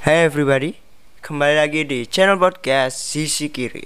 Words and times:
Hai 0.00 0.24
everybody, 0.24 0.80
kembali 1.20 1.60
lagi 1.60 1.84
di 1.84 2.08
channel 2.08 2.40
podcast 2.40 2.96
Sisi 2.96 3.52
Kiri. 3.52 3.84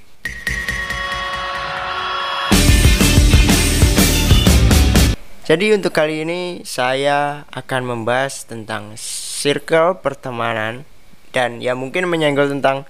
Jadi 5.42 5.74
untuk 5.74 5.90
kali 5.90 6.22
ini 6.22 6.62
saya 6.62 7.42
akan 7.50 7.82
membahas 7.82 8.46
tentang 8.46 8.94
circle 8.94 9.98
pertemanan 9.98 10.86
dan 11.34 11.58
ya 11.58 11.74
mungkin 11.74 12.06
menyenggol 12.06 12.46
tentang 12.46 12.86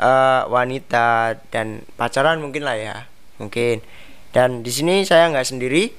uh, 0.00 0.48
wanita 0.48 1.36
dan 1.52 1.84
pacaran 2.00 2.40
mungkin 2.40 2.64
lah 2.64 2.80
ya, 2.80 2.96
mungkin. 3.36 3.84
Dan 4.32 4.64
di 4.64 4.72
sini 4.72 5.04
saya 5.04 5.28
nggak 5.28 5.52
sendiri, 5.52 5.92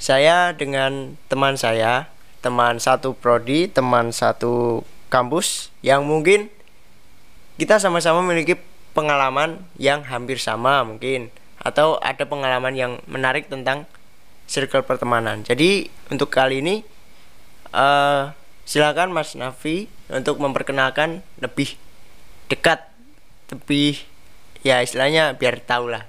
saya 0.00 0.56
dengan 0.56 1.20
teman 1.28 1.60
saya, 1.60 2.08
teman 2.40 2.80
satu 2.80 3.12
prodi, 3.12 3.68
teman 3.68 4.08
satu 4.08 4.88
kampus 5.08 5.72
yang 5.80 6.04
mungkin 6.04 6.52
kita 7.58 7.82
sama-sama 7.82 8.22
memiliki 8.22 8.54
pengalaman 8.94 9.60
yang 9.80 10.06
hampir 10.06 10.38
sama 10.38 10.86
mungkin 10.86 11.32
atau 11.58 11.98
ada 11.98 12.22
pengalaman 12.22 12.72
yang 12.78 12.92
menarik 13.10 13.50
tentang 13.50 13.84
circle 14.46 14.86
pertemanan. 14.86 15.42
Jadi 15.42 15.90
untuk 16.08 16.30
kali 16.30 16.62
ini 16.62 16.86
uh, 17.74 18.32
silakan 18.64 19.12
Mas 19.12 19.34
Nafi 19.34 19.90
untuk 20.08 20.40
memperkenalkan 20.40 21.20
lebih 21.42 21.76
dekat, 22.48 22.86
lebih 23.52 24.00
ya 24.64 24.80
istilahnya 24.80 25.36
biar 25.36 25.60
tahu 25.60 25.92
lah 25.92 26.06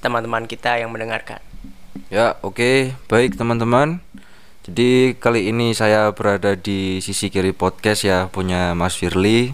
teman-teman 0.00 0.48
kita 0.48 0.80
yang 0.80 0.88
mendengarkan. 0.88 1.40
Ya, 2.08 2.38
oke, 2.40 2.56
okay. 2.56 2.78
baik 3.08 3.36
teman-teman. 3.36 4.00
Jadi 4.64 5.12
kali 5.20 5.52
ini 5.52 5.76
saya 5.76 6.08
berada 6.16 6.56
di 6.56 6.96
sisi 7.04 7.28
kiri 7.28 7.52
podcast 7.52 8.00
ya 8.00 8.32
punya 8.32 8.72
Mas 8.72 8.96
Firly. 8.96 9.52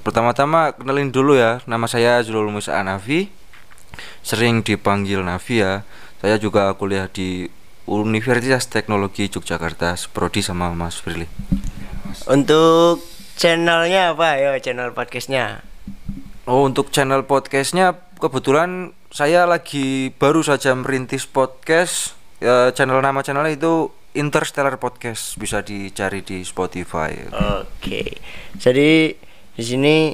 Pertama-tama 0.00 0.72
kenalin 0.72 1.12
dulu 1.12 1.36
ya, 1.36 1.60
nama 1.68 1.84
saya 1.84 2.24
Zulul 2.24 2.48
Musa 2.48 2.80
Nafi. 2.80 3.28
Sering 4.24 4.64
dipanggil 4.64 5.20
Nafi 5.20 5.60
ya. 5.60 5.84
Saya 6.24 6.40
juga 6.40 6.72
kuliah 6.80 7.04
di 7.12 7.52
Universitas 7.84 8.64
Teknologi 8.64 9.28
Yogyakarta, 9.28 9.92
prodi 10.08 10.40
sama 10.40 10.72
Mas 10.72 10.96
Firly. 10.96 11.28
Untuk 12.24 13.04
channelnya 13.36 14.16
apa 14.16 14.40
ya 14.40 14.56
channel 14.56 14.96
podcastnya? 14.96 15.60
Oh 16.48 16.64
untuk 16.64 16.88
channel 16.88 17.28
podcastnya 17.28 17.92
kebetulan 18.16 18.96
saya 19.12 19.44
lagi 19.44 20.16
baru 20.16 20.40
saja 20.40 20.72
merintis 20.72 21.28
podcast. 21.28 22.16
Ya, 22.40 22.72
channel 22.72 23.04
nama 23.04 23.20
channelnya 23.20 23.52
itu 23.52 23.92
Interstellar 24.10 24.74
Podcast 24.82 25.38
bisa 25.38 25.62
dicari 25.62 26.26
di 26.26 26.42
Spotify. 26.42 27.14
Oke. 27.62 28.18
Jadi 28.58 29.14
di 29.54 29.64
sini 29.64 30.10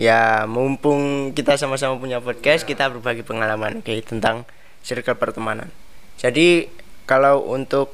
ya 0.00 0.48
mumpung 0.48 1.30
kita 1.36 1.60
sama-sama 1.60 2.00
punya 2.00 2.24
podcast, 2.24 2.64
kita 2.64 2.88
berbagi 2.88 3.20
pengalaman 3.20 3.84
oke 3.84 3.94
tentang 4.00 4.48
circle 4.80 5.20
pertemanan. 5.20 5.68
Jadi 6.16 6.72
kalau 7.04 7.44
untuk 7.44 7.92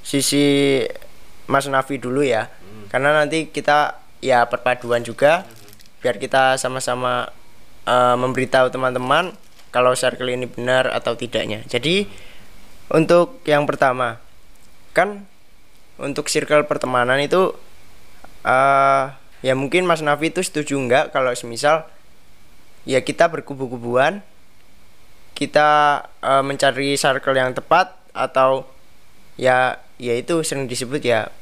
sisi 0.00 0.80
Mas 1.44 1.68
Nafi 1.68 2.00
dulu 2.00 2.24
ya. 2.24 2.48
Hmm. 2.48 2.88
Karena 2.88 3.12
nanti 3.12 3.52
kita 3.52 4.00
ya 4.24 4.48
perpaduan 4.48 5.04
juga 5.04 5.44
biar 6.00 6.16
kita 6.16 6.56
sama-sama 6.56 7.28
uh, 7.84 8.16
memberitahu 8.16 8.72
teman-teman 8.72 9.36
kalau 9.68 9.92
circle 9.92 10.32
ini 10.32 10.48
benar 10.48 10.88
atau 10.88 11.12
tidaknya. 11.14 11.60
Jadi 11.68 12.08
untuk 12.90 13.44
yang 13.44 13.68
pertama 13.68 14.29
kan 15.00 15.24
untuk 15.96 16.28
circle 16.28 16.68
pertemanan 16.68 17.16
itu 17.24 17.56
uh, 18.44 19.04
ya 19.40 19.56
mungkin 19.56 19.88
Mas 19.88 20.04
Nafi 20.04 20.28
itu 20.28 20.44
setuju 20.44 20.76
nggak 20.76 21.16
kalau 21.16 21.32
semisal 21.32 21.88
ya 22.84 23.00
kita 23.00 23.32
berkubu-kubuan 23.32 24.20
kita 25.32 26.04
uh, 26.20 26.44
mencari 26.44 27.00
circle 27.00 27.32
yang 27.32 27.56
tepat 27.56 27.96
atau 28.12 28.68
ya 29.40 29.80
ya 29.96 30.12
itu 30.16 30.44
sering 30.44 30.68
disebut 30.68 31.00
ya 31.00 31.32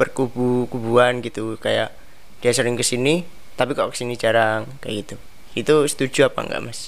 berkubu-kubuan 0.00 1.20
gitu 1.20 1.60
kayak 1.60 1.92
dia 2.40 2.52
sering 2.56 2.80
ke 2.80 2.84
sini 2.84 3.28
tapi 3.60 3.76
kok 3.76 3.92
ke 3.92 3.96
sini 4.00 4.16
jarang 4.16 4.64
kayak 4.80 5.04
gitu. 5.04 5.16
Itu 5.52 5.84
setuju 5.84 6.32
apa 6.32 6.48
enggak 6.48 6.64
mas? 6.64 6.80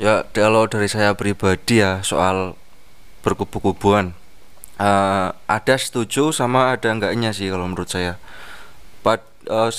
Ya 0.00 0.24
kalau 0.32 0.64
dari 0.64 0.88
saya 0.88 1.12
pribadi 1.12 1.84
ya 1.84 2.00
soal 2.00 2.56
berkubu-kubuan 3.20 4.16
uh, 4.82 5.30
ada 5.46 5.74
setuju 5.78 6.34
sama 6.34 6.74
ada 6.74 6.90
enggaknya 6.90 7.30
sih 7.30 7.46
kalau 7.46 7.70
menurut 7.70 7.86
saya. 7.86 8.18
Pad, 9.06 9.22
uh, 9.46 9.70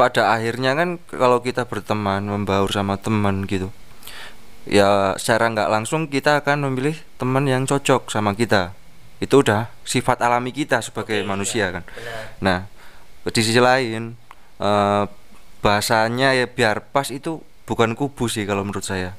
pada 0.00 0.32
akhirnya 0.32 0.72
kan 0.72 0.96
kalau 1.12 1.44
kita 1.44 1.68
berteman 1.68 2.24
membaur 2.24 2.72
sama 2.72 2.96
teman 2.96 3.44
gitu 3.44 3.68
ya 4.68 5.16
secara 5.16 5.48
nggak 5.52 5.68
langsung 5.72 6.08
kita 6.08 6.40
akan 6.44 6.68
memilih 6.68 6.96
teman 7.16 7.44
yang 7.48 7.64
cocok 7.64 8.12
sama 8.12 8.36
kita. 8.36 8.76
Itu 9.20 9.44
udah 9.44 9.68
sifat 9.84 10.24
alami 10.24 10.52
kita 10.52 10.80
sebagai 10.80 11.20
Oke, 11.20 11.28
manusia 11.28 11.68
iya, 11.68 11.76
kan. 11.76 11.84
benar. 11.84 12.24
nah 12.40 12.58
di 13.28 13.40
sisi 13.44 13.60
lain 13.60 14.16
uh, 14.56 15.04
bahasanya 15.60 16.32
ya 16.32 16.48
biar 16.48 16.88
pas 16.88 17.12
itu 17.12 17.44
bukan 17.68 17.92
kubu 17.92 18.32
sih 18.32 18.48
kalau 18.48 18.64
menurut 18.64 18.84
saya. 18.84 19.12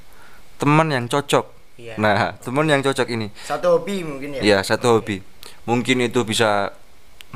Teman 0.58 0.90
yang 0.90 1.06
cocok 1.06 1.61
Iya. 1.82 1.94
Nah, 1.98 2.38
teman 2.38 2.70
yang 2.70 2.86
cocok 2.86 3.08
ini. 3.10 3.34
Satu 3.42 3.82
hobi 3.82 4.06
mungkin 4.06 4.38
ya. 4.38 4.42
Iya, 4.42 4.58
satu 4.62 4.94
okay. 4.94 4.96
hobi. 5.02 5.18
Mungkin 5.66 5.98
itu 6.06 6.22
bisa 6.22 6.78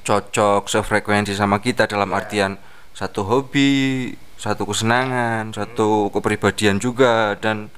cocok 0.06 0.70
sefrekuensi 0.70 1.34
sama 1.34 1.58
kita 1.58 1.90
dalam 1.90 2.14
yeah. 2.14 2.20
artian 2.22 2.52
satu 2.94 3.26
hobi, 3.26 4.14
satu 4.38 4.70
kesenangan, 4.70 5.50
hmm. 5.50 5.58
satu 5.58 6.14
kepribadian 6.14 6.78
juga 6.78 7.34
dan 7.42 7.74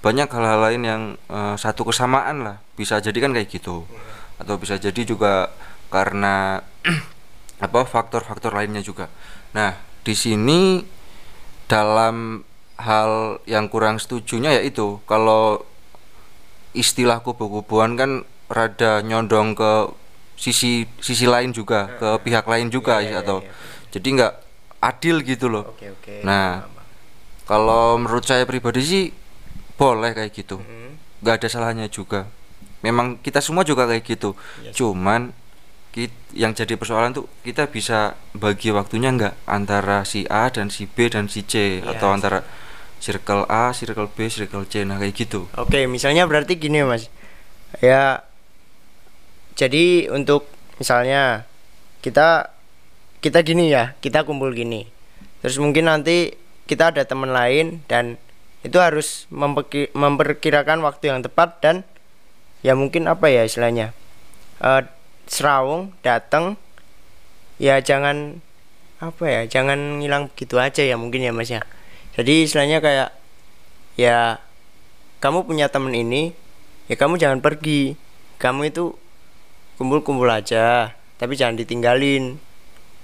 banyak 0.00 0.30
hal-hal 0.32 0.60
lain 0.72 0.82
yang 0.82 1.02
uh, 1.28 1.54
satu 1.60 1.84
kesamaan 1.84 2.48
lah. 2.48 2.56
Bisa 2.80 2.96
jadi 3.04 3.16
kan 3.20 3.36
kayak 3.36 3.52
gitu. 3.52 3.84
Yeah. 3.84 4.40
Atau 4.40 4.56
bisa 4.56 4.80
jadi 4.80 5.04
juga 5.04 5.52
karena 5.92 6.64
apa 7.66 7.84
faktor-faktor 7.84 8.56
lainnya 8.56 8.80
juga. 8.80 9.12
Nah, 9.52 9.76
di 10.00 10.16
sini 10.16 10.80
dalam 11.66 12.40
hal 12.76 13.40
yang 13.48 13.66
kurang 13.72 13.96
setujunya 13.96 14.60
yaitu 14.60 15.00
kalau 15.08 15.64
istilah 16.76 17.24
kubu-kubuan 17.24 17.96
kan 17.96 18.22
rada 18.46 19.00
nyondong 19.00 19.56
ke 19.56 19.72
sisi 20.36 20.84
sisi 21.00 21.24
lain 21.24 21.50
juga 21.50 21.88
ke 21.96 22.08
pihak 22.22 22.44
lain 22.44 22.68
juga 22.68 23.00
ya, 23.00 23.18
ya, 23.18 23.24
atau 23.24 23.40
ya, 23.40 23.48
ya. 23.48 23.52
jadi 23.96 24.08
nggak 24.20 24.32
adil 24.80 25.16
gitu 25.24 25.46
loh. 25.48 25.64
Oke, 25.72 25.90
oke. 25.90 26.22
Nah, 26.22 26.68
kalau 27.48 27.96
menurut 27.98 28.22
saya 28.22 28.44
pribadi 28.44 28.82
sih 28.84 29.04
boleh 29.74 30.12
kayak 30.12 30.30
gitu, 30.32 30.60
mm-hmm. 30.60 31.22
nggak 31.24 31.34
ada 31.42 31.48
salahnya 31.48 31.86
juga. 31.88 32.28
Memang 32.84 33.18
kita 33.18 33.42
semua 33.42 33.66
juga 33.66 33.88
kayak 33.88 34.04
gitu. 34.04 34.36
Yes. 34.62 34.76
Cuman 34.78 35.32
kita, 35.90 36.14
yang 36.36 36.52
jadi 36.52 36.76
persoalan 36.76 37.16
tuh 37.16 37.26
kita 37.40 37.72
bisa 37.72 38.14
bagi 38.36 38.68
waktunya 38.70 39.10
nggak 39.10 39.48
antara 39.48 40.04
si 40.04 40.28
A 40.28 40.52
dan 40.52 40.68
si 40.68 40.84
B 40.84 41.08
dan 41.08 41.26
si 41.26 41.42
C 41.42 41.80
yes. 41.80 41.88
atau 41.96 42.12
antara 42.12 42.44
circle 43.06 43.46
A, 43.46 43.70
circle 43.70 44.10
B, 44.10 44.26
circle 44.26 44.66
C, 44.66 44.82
nah 44.82 44.98
kayak 44.98 45.14
gitu. 45.14 45.46
Oke, 45.54 45.86
misalnya 45.86 46.26
berarti 46.26 46.58
gini 46.58 46.82
mas, 46.82 47.06
ya 47.78 48.26
jadi 49.54 50.10
untuk 50.10 50.50
misalnya 50.82 51.46
kita 52.02 52.50
kita 53.22 53.46
gini 53.46 53.70
ya, 53.70 53.94
kita 54.02 54.26
kumpul 54.26 54.50
gini, 54.50 54.90
terus 55.38 55.62
mungkin 55.62 55.86
nanti 55.86 56.34
kita 56.66 56.90
ada 56.90 57.06
teman 57.06 57.30
lain 57.30 57.86
dan 57.86 58.18
itu 58.66 58.82
harus 58.82 59.30
memperkirakan 59.94 60.82
waktu 60.82 61.14
yang 61.14 61.22
tepat 61.22 61.62
dan 61.62 61.86
ya 62.66 62.74
mungkin 62.74 63.06
apa 63.06 63.30
ya 63.30 63.46
istilahnya 63.46 63.94
uh, 64.58 64.82
serawung 65.30 65.94
datang 66.02 66.58
ya 67.62 67.78
jangan 67.78 68.42
apa 68.98 69.24
ya 69.30 69.40
jangan 69.46 70.02
ngilang 70.02 70.34
begitu 70.34 70.58
aja 70.58 70.82
ya 70.82 70.98
mungkin 70.98 71.22
ya 71.22 71.30
mas 71.30 71.46
ya 71.46 71.62
jadi 72.16 72.48
istilahnya 72.48 72.80
kayak 72.80 73.12
ya 74.00 74.40
kamu 75.20 75.44
punya 75.44 75.68
temen 75.68 75.92
ini 75.92 76.32
ya 76.88 76.96
kamu 76.96 77.20
jangan 77.20 77.44
pergi. 77.44 78.00
Kamu 78.36 78.68
itu 78.68 78.96
kumpul-kumpul 79.76 80.28
aja 80.28 80.96
tapi 81.20 81.36
jangan 81.36 81.60
ditinggalin. 81.60 82.40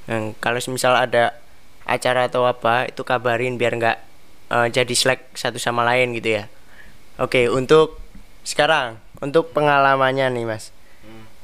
Nah, 0.09 0.33
kalau 0.41 0.61
misal 0.73 0.97
ada 0.97 1.37
acara 1.85 2.29
atau 2.29 2.49
apa 2.49 2.89
itu 2.89 3.05
kabarin 3.05 3.61
biar 3.61 3.77
nggak 3.77 3.99
uh, 4.49 4.69
jadi 4.73 4.95
slack 4.97 5.37
satu 5.37 5.61
sama 5.61 5.85
lain 5.85 6.17
gitu 6.17 6.41
ya. 6.41 6.45
Oke 7.21 7.53
untuk 7.53 8.01
sekarang 8.49 8.97
untuk 9.21 9.53
pengalamannya 9.53 10.33
nih 10.33 10.45
mas. 10.49 10.73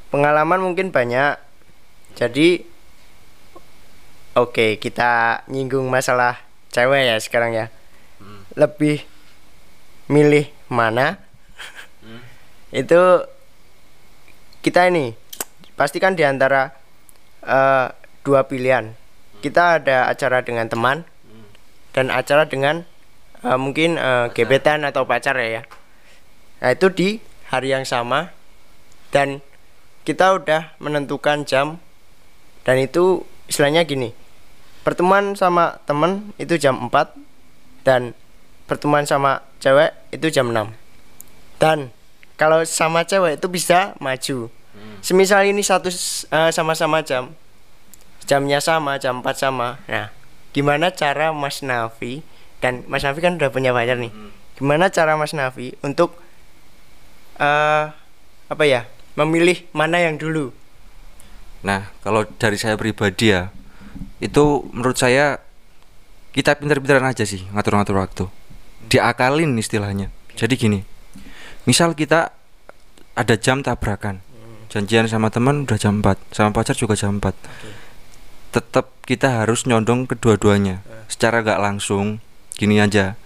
Pengalaman 0.08 0.64
mungkin 0.64 0.88
banyak. 0.88 1.36
Jadi 2.16 2.64
oke 4.32 4.80
kita 4.80 5.44
nyinggung 5.52 5.92
masalah 5.92 6.47
cewek 6.78 7.02
ya 7.10 7.16
sekarang 7.18 7.50
ya 7.50 7.66
hmm. 8.22 8.54
lebih 8.54 9.02
milih 10.06 10.46
mana 10.70 11.18
hmm. 12.06 12.22
itu 12.70 13.00
kita 14.62 14.86
ini 14.86 15.18
pastikan 15.74 16.14
di 16.14 16.22
antara 16.22 16.70
uh, 17.42 17.90
dua 18.22 18.46
pilihan 18.46 18.94
kita 19.42 19.82
ada 19.82 20.06
acara 20.06 20.42
dengan 20.46 20.70
teman 20.70 21.02
dan 21.98 22.14
acara 22.14 22.46
dengan 22.46 22.86
eh, 23.42 23.58
mungkin 23.58 23.98
eh, 23.98 24.30
gebetan 24.30 24.86
atau 24.86 25.02
pacar 25.02 25.34
ya 25.38 25.58
ya. 25.58 25.62
Nah, 26.62 26.70
itu 26.74 26.86
di 26.90 27.08
hari 27.50 27.74
yang 27.74 27.82
sama 27.82 28.34
dan 29.14 29.42
kita 30.06 30.38
udah 30.38 30.78
menentukan 30.82 31.42
jam 31.42 31.82
dan 32.62 32.78
itu 32.78 33.26
istilahnya 33.50 33.82
gini. 33.82 34.14
Pertemuan 34.88 35.36
sama 35.36 35.84
temen 35.84 36.32
itu 36.40 36.56
jam 36.56 36.88
4 36.88 37.12
dan 37.84 38.16
pertemuan 38.64 39.04
sama 39.04 39.44
cewek 39.60 39.92
itu 40.16 40.32
jam 40.32 40.48
6. 40.48 40.72
Dan 41.60 41.92
kalau 42.40 42.64
sama 42.64 43.04
cewek 43.04 43.36
itu 43.36 43.52
bisa 43.52 43.92
maju. 44.00 44.48
Semisal 45.04 45.44
ini 45.44 45.60
satu 45.60 45.92
eh, 45.92 46.48
sama-sama 46.56 47.04
jam, 47.04 47.36
jamnya 48.24 48.64
sama, 48.64 48.96
jam 48.96 49.20
4 49.20 49.28
sama. 49.36 49.76
Nah, 49.84 50.08
gimana 50.56 50.88
cara 50.88 51.36
Mas 51.36 51.60
Nafi 51.60 52.24
dan 52.64 52.80
Mas 52.88 53.04
Nafi 53.04 53.20
kan 53.20 53.36
udah 53.36 53.52
punya 53.52 53.76
pacar 53.76 54.00
nih. 54.00 54.08
Gimana 54.56 54.88
cara 54.88 55.20
Mas 55.20 55.36
Nafi 55.36 55.76
untuk 55.84 56.16
eh 57.36 57.92
apa 58.48 58.64
ya? 58.64 58.88
Memilih 59.20 59.68
mana 59.76 60.00
yang 60.00 60.16
dulu? 60.16 60.48
Nah, 61.60 61.92
kalau 62.00 62.24
dari 62.40 62.56
saya 62.56 62.80
pribadi 62.80 63.36
ya, 63.36 63.52
itu 64.18 64.66
menurut 64.74 64.98
saya 64.98 65.38
kita 66.34 66.58
pintar-pintaran 66.58 67.06
aja 67.06 67.26
sih 67.26 67.46
ngatur-ngatur 67.54 67.96
waktu. 67.98 68.24
Diakalin 68.90 69.58
istilahnya. 69.58 70.14
Jadi 70.38 70.54
gini, 70.54 70.80
misal 71.66 71.98
kita 71.98 72.30
ada 73.18 73.34
jam 73.34 73.58
tabrakan, 73.66 74.22
janjian 74.70 75.10
sama 75.10 75.34
teman 75.34 75.66
udah 75.66 75.74
jam 75.74 75.98
4, 75.98 76.14
sama 76.30 76.54
pacar 76.54 76.78
juga 76.78 76.94
jam 76.94 77.18
4. 77.18 77.34
Tetap 78.54 78.94
kita 79.02 79.42
harus 79.42 79.66
nyondong 79.66 80.06
kedua-duanya. 80.06 80.86
Secara 81.10 81.42
gak 81.42 81.58
langsung, 81.58 82.22
gini 82.54 82.78
aja. 82.78 83.18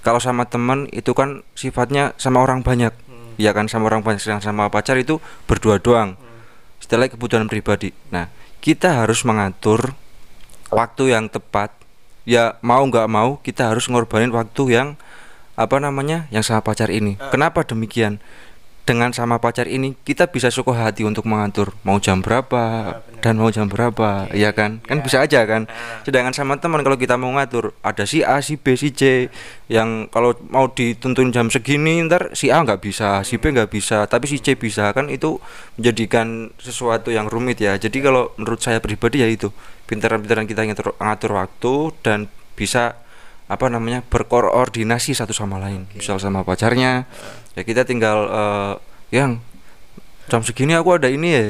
Kalau 0.00 0.16
sama 0.16 0.48
teman 0.48 0.88
itu 0.96 1.12
kan 1.12 1.44
sifatnya 1.52 2.16
sama 2.16 2.40
orang 2.40 2.64
banyak, 2.64 2.94
ya 3.36 3.52
kan 3.52 3.68
sama 3.68 3.92
orang 3.92 4.00
banyak. 4.00 4.24
Sedangkan 4.24 4.54
sama 4.54 4.72
pacar 4.72 4.96
itu 4.96 5.20
berdua 5.44 5.76
doang 5.76 6.16
setelah 6.80 7.10
kebutuhan 7.10 7.50
pribadi. 7.50 7.92
Nah, 8.14 8.32
kita 8.64 9.04
harus 9.04 9.26
mengatur 9.28 9.98
waktu 10.70 11.14
yang 11.14 11.30
tepat. 11.30 11.72
Ya 12.26 12.58
mau 12.58 12.82
nggak 12.82 13.06
mau 13.06 13.38
kita 13.38 13.70
harus 13.70 13.86
ngorbanin 13.86 14.34
waktu 14.34 14.62
yang 14.74 14.88
apa 15.56 15.78
namanya 15.78 16.26
yang 16.34 16.42
sama 16.42 16.60
pacar 16.60 16.90
ini. 16.90 17.16
Kenapa 17.30 17.62
demikian? 17.62 18.18
Dengan 18.86 19.10
sama 19.10 19.42
pacar 19.42 19.66
ini 19.66 19.98
kita 20.06 20.30
bisa 20.30 20.46
suka 20.46 20.70
hati 20.70 21.02
untuk 21.02 21.26
mengatur 21.26 21.74
mau 21.82 21.98
jam 21.98 22.22
berapa 22.22 22.94
dan 23.18 23.34
mau 23.34 23.50
jam 23.50 23.66
berapa, 23.66 24.30
ya 24.30 24.54
kan? 24.54 24.78
Kan 24.86 25.02
bisa 25.02 25.26
aja 25.26 25.42
kan. 25.42 25.66
Sedangkan 26.06 26.30
sama 26.30 26.54
teman 26.62 26.86
kalau 26.86 26.94
kita 26.94 27.18
mau 27.18 27.34
ngatur 27.34 27.74
ada 27.82 28.06
si 28.06 28.22
A, 28.22 28.38
si 28.38 28.54
B, 28.54 28.78
si 28.78 28.94
C 28.94 29.26
yang 29.66 30.06
kalau 30.06 30.38
mau 30.54 30.70
dituntun 30.70 31.34
jam 31.34 31.50
segini 31.50 31.98
ntar 32.06 32.30
si 32.38 32.54
A 32.54 32.62
nggak 32.62 32.78
bisa, 32.78 33.26
si 33.26 33.42
B 33.42 33.50
nggak 33.50 33.74
bisa, 33.74 34.06
tapi 34.06 34.30
si 34.30 34.38
C 34.38 34.54
bisa 34.54 34.94
kan 34.94 35.10
itu 35.10 35.42
menjadikan 35.74 36.54
sesuatu 36.54 37.10
yang 37.10 37.26
rumit 37.26 37.58
ya. 37.58 37.74
Jadi 37.74 37.98
kalau 37.98 38.30
menurut 38.38 38.62
saya 38.62 38.78
pribadi 38.78 39.18
ya 39.18 39.26
itu 39.26 39.50
pintaran-pintaran 39.90 40.46
kita 40.46 40.62
ngatur, 40.62 40.94
ngatur 41.02 41.30
waktu 41.34 41.74
dan 42.06 42.30
bisa 42.54 43.02
apa 43.46 43.66
namanya 43.70 44.02
berkoordinasi 44.02 45.14
satu 45.14 45.30
sama 45.30 45.62
lain 45.62 45.86
misal 45.94 46.18
sama 46.18 46.42
pacarnya 46.42 47.06
ya 47.54 47.62
kita 47.62 47.86
tinggal 47.86 48.26
eh, 48.26 48.74
yang 49.14 49.38
jam 50.26 50.42
segini 50.42 50.74
aku 50.74 50.98
ada 50.98 51.06
ini 51.06 51.28
ya 51.30 51.44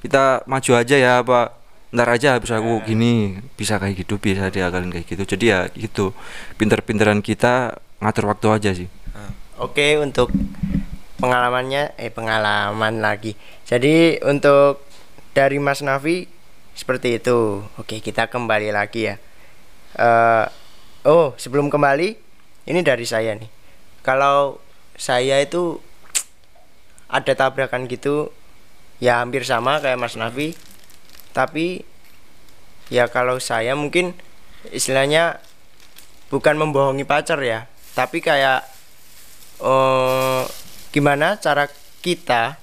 kita 0.00 0.24
maju 0.48 0.72
aja 0.80 0.96
ya 0.96 1.12
apa 1.20 1.52
ntar 1.94 2.08
aja 2.10 2.40
habis 2.40 2.50
aku 2.50 2.82
gini 2.82 3.38
bisa 3.54 3.76
kayak 3.78 4.02
gitu 4.02 4.16
bisa 4.18 4.48
diakalin 4.48 4.90
kayak 4.90 5.06
gitu 5.06 5.22
jadi 5.36 5.44
ya 5.44 5.60
gitu 5.76 6.16
pinter-pinteran 6.56 7.20
kita 7.20 7.76
ngatur 8.00 8.32
waktu 8.32 8.48
aja 8.50 8.70
sih 8.72 8.88
Oke, 9.54 9.94
untuk 10.02 10.34
pengalamannya 11.22 11.94
eh 11.94 12.10
pengalaman 12.10 12.98
lagi. 12.98 13.38
Jadi 13.62 14.18
untuk 14.26 14.82
dari 15.30 15.62
Mas 15.62 15.78
Nafi 15.78 16.26
seperti 16.74 17.22
itu. 17.22 17.62
Oke, 17.78 18.02
kita 18.02 18.26
kembali 18.26 18.74
lagi 18.74 19.14
ya. 19.14 19.16
Eh 19.94 20.46
oh, 21.04 21.36
sebelum 21.36 21.68
kembali 21.68 22.16
ini 22.64 22.80
dari 22.80 23.04
saya 23.04 23.36
nih. 23.36 23.48
Kalau 24.00 24.60
saya 24.96 25.40
itu 25.40 25.80
ada 27.08 27.32
tabrakan 27.36 27.86
gitu 27.86 28.32
ya 28.98 29.20
hampir 29.20 29.44
sama 29.44 29.80
kayak 29.80 30.00
Mas 30.00 30.16
Nafi. 30.16 30.56
Tapi 31.36 31.84
ya 32.88 33.08
kalau 33.08 33.36
saya 33.38 33.76
mungkin 33.76 34.16
istilahnya 34.72 35.40
bukan 36.32 36.56
membohongi 36.56 37.04
pacar 37.04 37.38
ya, 37.44 37.68
tapi 37.92 38.24
kayak 38.24 38.64
eh 39.62 40.42
gimana 40.90 41.38
cara 41.38 41.70
kita 42.02 42.58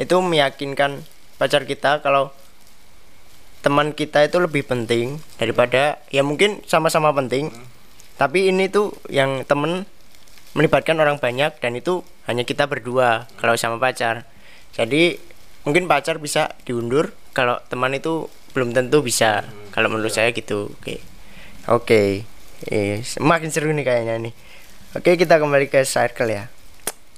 itu 0.00 0.16
meyakinkan 0.18 1.04
pacar 1.38 1.68
kita 1.68 2.00
kalau 2.02 2.32
teman 3.60 3.92
kita 3.92 4.24
itu 4.24 4.40
lebih 4.40 4.64
penting 4.64 5.20
daripada 5.36 6.00
ya 6.08 6.24
mungkin 6.24 6.64
sama-sama 6.64 7.12
penting 7.12 7.52
tapi 8.20 8.52
ini 8.52 8.68
tuh 8.68 8.92
yang 9.08 9.48
temen 9.48 9.88
melibatkan 10.52 11.00
orang 11.00 11.16
banyak 11.16 11.56
dan 11.56 11.72
itu 11.72 12.04
hanya 12.28 12.44
kita 12.44 12.68
berdua 12.68 13.24
kalau 13.40 13.56
sama 13.56 13.80
pacar. 13.80 14.28
Jadi 14.76 15.16
mungkin 15.64 15.88
pacar 15.88 16.20
bisa 16.20 16.52
diundur 16.68 17.16
kalau 17.32 17.56
teman 17.72 17.96
itu 17.96 18.28
belum 18.52 18.76
tentu 18.76 19.00
bisa. 19.00 19.48
Kalau 19.72 19.88
menurut 19.88 20.12
saya 20.12 20.36
gitu 20.36 20.68
oke. 20.68 21.00
Oke 21.72 22.28
Eh, 22.68 23.00
semakin 23.00 23.48
seru 23.48 23.72
nih 23.72 23.88
kayaknya 23.88 24.20
nih. 24.20 24.34
Oke 24.92 25.16
kita 25.16 25.40
kembali 25.40 25.72
ke 25.72 25.80
circle 25.88 26.28
ya. 26.28 26.52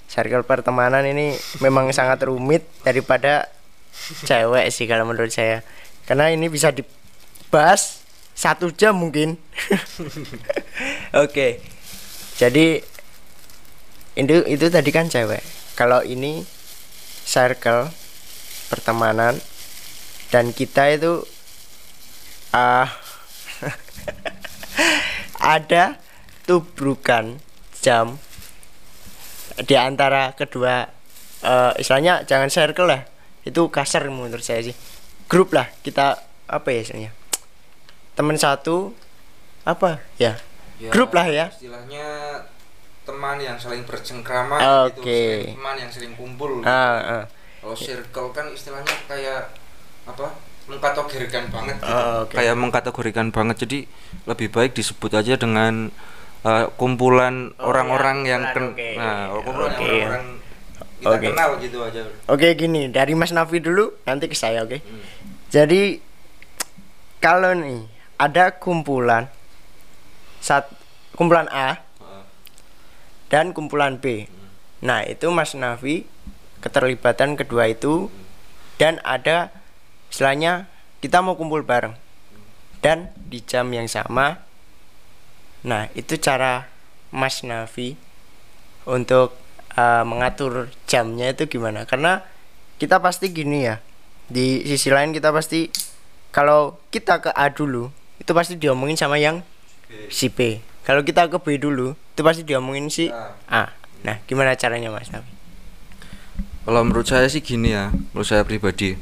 Circle 0.07 0.47
pertemanan 0.47 1.03
ini 1.03 1.35
memang 1.59 1.91
sangat 1.91 2.23
rumit 2.23 2.63
daripada 2.87 3.51
cewek 4.29 4.71
sih 4.71 4.87
kalau 4.87 5.03
menurut 5.03 5.35
saya. 5.35 5.67
Karena 6.07 6.31
ini 6.31 6.47
bisa 6.47 6.71
dibahas 6.71 8.02
satu 8.33 8.73
jam 8.73 8.97
mungkin. 8.97 9.37
Oke. 11.25 11.61
Jadi 12.37 12.81
itu 14.17 14.37
itu 14.49 14.67
tadi 14.69 14.91
kan 14.91 15.09
cewek. 15.09 15.41
Kalau 15.77 16.05
ini 16.05 16.45
circle 17.25 17.89
pertemanan 18.69 19.37
dan 20.33 20.53
kita 20.53 20.97
itu 20.97 21.25
ah 22.53 22.89
ada 25.57 25.97
tubrukan 26.45 27.41
jam 27.81 28.21
di 29.65 29.77
antara 29.77 30.33
kedua 30.33 30.89
eh, 31.45 31.73
istilahnya 31.81 32.25
jangan 32.25 32.49
circle 32.49 32.89
lah. 32.89 33.03
Itu 33.43 33.69
kasar 33.69 34.07
menurut 34.09 34.45
saya 34.45 34.65
sih. 34.65 34.77
Grup 35.29 35.57
lah 35.57 35.69
kita 35.81 36.21
apa 36.49 36.69
ya 36.69 36.85
istilahnya 36.85 37.22
teman 38.13 38.37
satu 38.37 38.93
apa 39.63 40.03
ya, 40.19 40.37
grup 40.91 41.15
lah 41.15 41.27
ya 41.27 41.47
istilahnya 41.49 42.07
teman 43.03 43.39
yang 43.39 43.57
saling 43.59 43.83
bercengkrama 43.83 44.59
gitu, 44.91 45.01
Oke. 45.03 45.11
sering 45.11 45.55
teman 45.59 45.75
yang 45.79 45.91
sering 45.91 46.13
kumpul 46.15 46.53
ah, 46.63 47.23
ah. 47.23 47.25
kalau 47.59 47.75
circle 47.75 48.31
kan 48.31 48.47
istilahnya 48.51 48.95
kayak 49.07 49.51
apa 50.03 50.27
mengkategorikan 50.63 51.51
banget 51.51 51.75
gitu. 51.83 51.91
Oh, 51.91 52.23
oke. 52.27 52.35
kayak 52.39 52.55
mengkategorikan 52.55 53.27
banget 53.35 53.57
jadi 53.67 53.79
lebih 54.31 54.49
baik 54.51 54.79
disebut 54.79 55.11
aja 55.11 55.35
dengan 55.35 55.91
uh, 56.47 56.67
kumpulan 56.79 57.51
Oh, 57.59 57.71
orang-orang 57.71 58.23
ya, 58.23 58.39
yang 58.39 58.43
ken 58.55 58.65
oke. 58.71 58.89
nah 58.95 59.31
kumpulan 59.43 59.71
Oke. 59.75 59.83
orang-orang 59.83 60.25
kita 61.03 61.11
Oke. 61.19 61.27
kenal 61.35 61.51
gitu 61.59 61.79
aja 61.83 62.01
Oke 62.31 62.47
gini 62.55 62.87
dari 62.87 63.19
Mas 63.19 63.35
Nafi 63.35 63.59
dulu 63.59 63.91
nanti 64.07 64.31
ke 64.31 64.39
saya 64.39 64.63
oke. 64.63 64.79
Hmm. 64.79 65.03
Jadi 65.51 65.99
kalau 67.19 67.53
nih 67.53 67.91
ada 68.23 68.55
kumpulan 68.55 69.27
sat 70.39 70.71
kumpulan 71.19 71.51
A 71.51 71.83
dan 73.27 73.51
kumpulan 73.51 73.99
B. 73.99 74.31
Nah 74.79 75.03
itu 75.03 75.27
Mas 75.35 75.59
Nafi 75.59 76.07
keterlibatan 76.63 77.35
kedua 77.35 77.67
itu 77.67 78.15
dan 78.79 79.03
ada 79.03 79.51
istilahnya 80.07 80.71
kita 81.03 81.19
mau 81.19 81.35
kumpul 81.35 81.67
bareng 81.67 81.99
dan 82.79 83.11
di 83.27 83.43
jam 83.43 83.67
yang 83.75 83.91
sama. 83.91 84.39
Nah 85.67 85.91
itu 85.99 86.15
cara 86.23 86.71
Mas 87.11 87.43
Nafi 87.43 87.99
untuk 88.87 89.35
uh, 89.75 90.07
mengatur 90.07 90.71
jamnya 90.87 91.35
itu 91.35 91.51
gimana? 91.51 91.91
Karena 91.91 92.23
kita 92.79 93.03
pasti 93.03 93.35
gini 93.35 93.67
ya. 93.67 93.83
Di 94.31 94.63
sisi 94.63 94.95
lain 94.95 95.11
kita 95.11 95.35
pasti 95.35 95.67
kalau 96.31 96.79
kita 96.95 97.19
ke 97.19 97.31
A 97.35 97.51
dulu 97.51 98.02
itu 98.23 98.31
pasti 98.31 98.55
diomongin 98.55 98.95
sama 98.95 99.19
yang 99.19 99.43
si 100.07 100.31
B. 100.31 100.63
Kalau 100.87 101.03
kita 101.03 101.27
ke 101.27 101.43
B 101.43 101.59
dulu 101.59 101.99
itu 101.99 102.23
pasti 102.23 102.47
diomongin 102.47 102.87
si 102.87 103.11
A. 103.51 103.75
Nah, 104.07 104.23
gimana 104.31 104.55
caranya 104.55 104.95
Mas 104.95 105.11
Nafi? 105.11 105.31
Kalau 106.63 106.87
menurut 106.87 107.11
saya 107.11 107.27
sih 107.27 107.43
gini 107.43 107.75
ya, 107.75 107.91
menurut 107.91 108.27
saya 108.27 108.47
pribadi. 108.47 108.95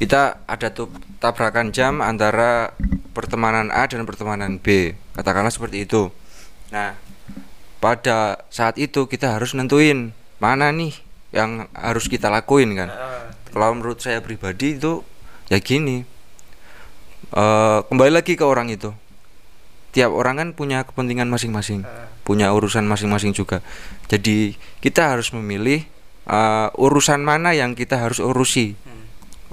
Kita 0.00 0.40
ada 0.48 0.72
tuh 0.72 0.88
tabrakan 1.24 1.72
jam 1.72 2.04
antara 2.04 2.76
pertemanan 3.16 3.72
A 3.72 3.88
dan 3.88 4.04
pertemanan 4.04 4.60
B 4.60 4.92
katakanlah 5.16 5.48
seperti 5.48 5.88
itu 5.88 6.12
nah 6.68 6.98
pada 7.80 8.44
saat 8.52 8.76
itu 8.76 9.08
kita 9.08 9.40
harus 9.40 9.56
nentuin 9.56 10.12
mana 10.36 10.68
nih 10.68 10.92
yang 11.32 11.64
harus 11.72 12.12
kita 12.12 12.28
lakuin 12.28 12.76
kan 12.76 12.92
kalau 13.54 13.72
menurut 13.72 14.04
saya 14.04 14.20
pribadi 14.20 14.76
itu 14.76 15.00
ya 15.48 15.56
gini 15.64 16.04
eh, 17.32 17.80
kembali 17.86 18.12
lagi 18.12 18.34
ke 18.36 18.44
orang 18.44 18.68
itu. 18.68 18.92
Tiap 19.94 20.10
orang 20.10 20.42
kan 20.42 20.48
punya 20.58 20.82
kepentingan 20.82 21.30
masing-masing 21.30 21.86
punya 22.24 22.50
urusan 22.56 22.88
masing-masing 22.88 23.36
juga. 23.36 23.60
Jadi 24.08 24.56
kita 24.80 25.14
harus 25.14 25.30
memilih 25.36 25.84
eh, 26.26 26.68
urusan 26.74 27.20
mana 27.20 27.52
yang 27.52 27.76
kita 27.76 28.00
harus 28.00 28.18
urusi. 28.18 28.74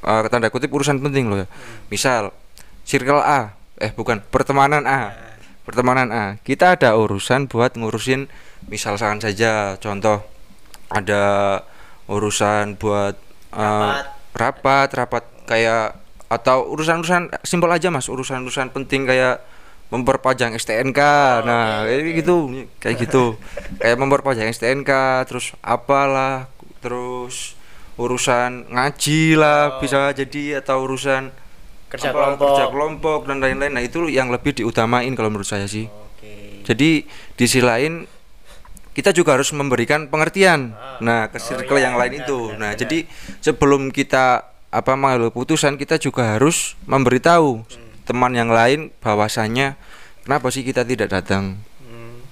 Eh, 0.01 0.21
tanda 0.31 0.49
kutip 0.49 0.71
urusan 0.71 1.03
penting 1.03 1.29
loh 1.29 1.45
ya. 1.45 1.47
Misal 1.91 2.33
circle 2.87 3.21
A 3.21 3.53
eh 3.77 3.91
bukan 3.93 4.23
pertemanan 4.31 4.87
A. 4.87 5.13
Pertemanan 5.67 6.09
A. 6.09 6.25
Kita 6.41 6.79
ada 6.79 6.97
urusan 6.97 7.45
buat 7.45 7.77
ngurusin 7.77 8.31
misalkan 8.71 9.21
saja 9.21 9.77
contoh 9.77 10.25
ada 10.89 11.23
urusan 12.07 12.79
buat 12.79 13.19
eh, 13.53 13.93
rapat. 14.33 14.89
rapat 14.95 15.23
kayak 15.45 16.00
atau 16.31 16.71
urusan-urusan 16.71 17.43
simpel 17.43 17.67
aja 17.75 17.91
mas. 17.91 18.07
Urusan-urusan 18.07 18.71
penting 18.71 19.03
kayak 19.03 19.43
memperpanjang 19.91 20.55
STNK 20.55 20.99
nah 21.43 21.83
kayak 21.83 22.23
gitu. 22.23 22.35
Kayak 22.79 22.95
gitu. 23.03 23.23
Kayak 23.83 23.97
memperpanjang 23.99 24.47
STNK 24.55 24.91
terus 25.27 25.51
apalah 25.59 26.47
terus 26.79 27.59
urusan 27.99 28.71
ngaji 28.71 29.35
lah 29.35 29.83
bisa 29.83 30.15
jadi 30.15 30.63
atau 30.63 30.87
urusan 30.87 31.29
Kerja 31.91 32.15
apa, 32.15 32.39
kelompok. 32.39 32.47
kerja 32.55 32.65
kelompok 32.71 33.19
dan 33.27 33.37
lain-lain. 33.43 33.75
Nah 33.75 33.83
itu 33.83 34.07
yang 34.07 34.31
lebih 34.31 34.55
diutamain 34.55 35.11
kalau 35.11 35.27
menurut 35.27 35.43
saya 35.43 35.67
sih. 35.67 35.91
Oke. 35.91 36.63
jadi 36.63 37.03
di 37.35 37.43
sisi 37.43 37.59
lain 37.59 38.07
kita 38.91 39.11
juga 39.15 39.35
harus 39.39 39.51
memberikan 39.55 40.07
pengertian. 40.11 40.75
Nah, 40.99 41.31
ke 41.31 41.39
circle 41.39 41.79
yang 41.79 41.95
lain 41.95 42.23
itu. 42.23 42.51
Nah, 42.59 42.75
jadi 42.75 43.07
sebelum 43.39 43.87
kita 43.87 44.50
apa 44.71 44.95
mengambil 44.95 45.29
keputusan 45.29 45.75
kita 45.75 45.99
juga 45.99 46.39
harus 46.39 46.79
memberitahu 46.87 47.67
teman 48.07 48.31
yang 48.31 48.49
lain 48.49 48.89
bahwasannya 49.03 49.75
kenapa 50.23 50.47
sih 50.49 50.63
kita 50.63 50.87
tidak 50.87 51.11
datang. 51.11 51.59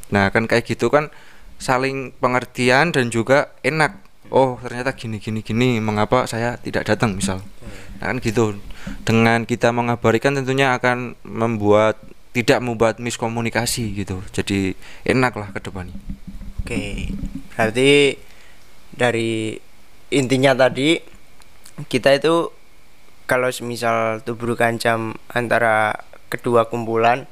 Nah, 0.10 0.34
kan 0.34 0.50
kayak 0.50 0.65
gitu 0.65 0.89
kan 0.89 1.13
saling 1.62 2.15
pengertian 2.17 2.89
dan 2.96 3.13
juga 3.13 3.53
enak. 3.62 4.01
Oh, 4.29 4.58
ternyata 4.62 4.93
gini 4.93 5.19
gini 5.19 5.41
gini 5.43 5.77
mengapa 5.84 6.25
saya 6.25 6.58
tidak 6.58 6.89
datang 6.89 7.13
misal. 7.19 7.43
Nah, 8.01 8.10
kan 8.10 8.17
gitu. 8.24 8.58
Dengan 9.05 9.46
kita 9.46 9.69
mengabarikan 9.69 10.34
tentunya 10.34 10.74
akan 10.74 11.19
membuat 11.27 12.01
tidak 12.34 12.62
membuat 12.63 12.98
miskomunikasi 12.98 13.93
gitu. 14.00 14.22
Jadi 14.34 14.74
enak 15.05 15.34
lah 15.36 15.50
ke 15.53 15.60
depannya. 15.62 15.98
Oke, 16.63 17.10
berarti 17.53 18.17
dari 18.93 19.58
intinya 20.13 20.53
tadi 20.53 21.18
kita 21.88 22.19
itu 22.19 22.51
kalau 23.29 23.48
semisal 23.53 24.19
tubuh 24.25 24.57
kancam 24.59 25.15
antara 25.31 26.03
kedua 26.27 26.67
kumpulan 26.67 27.29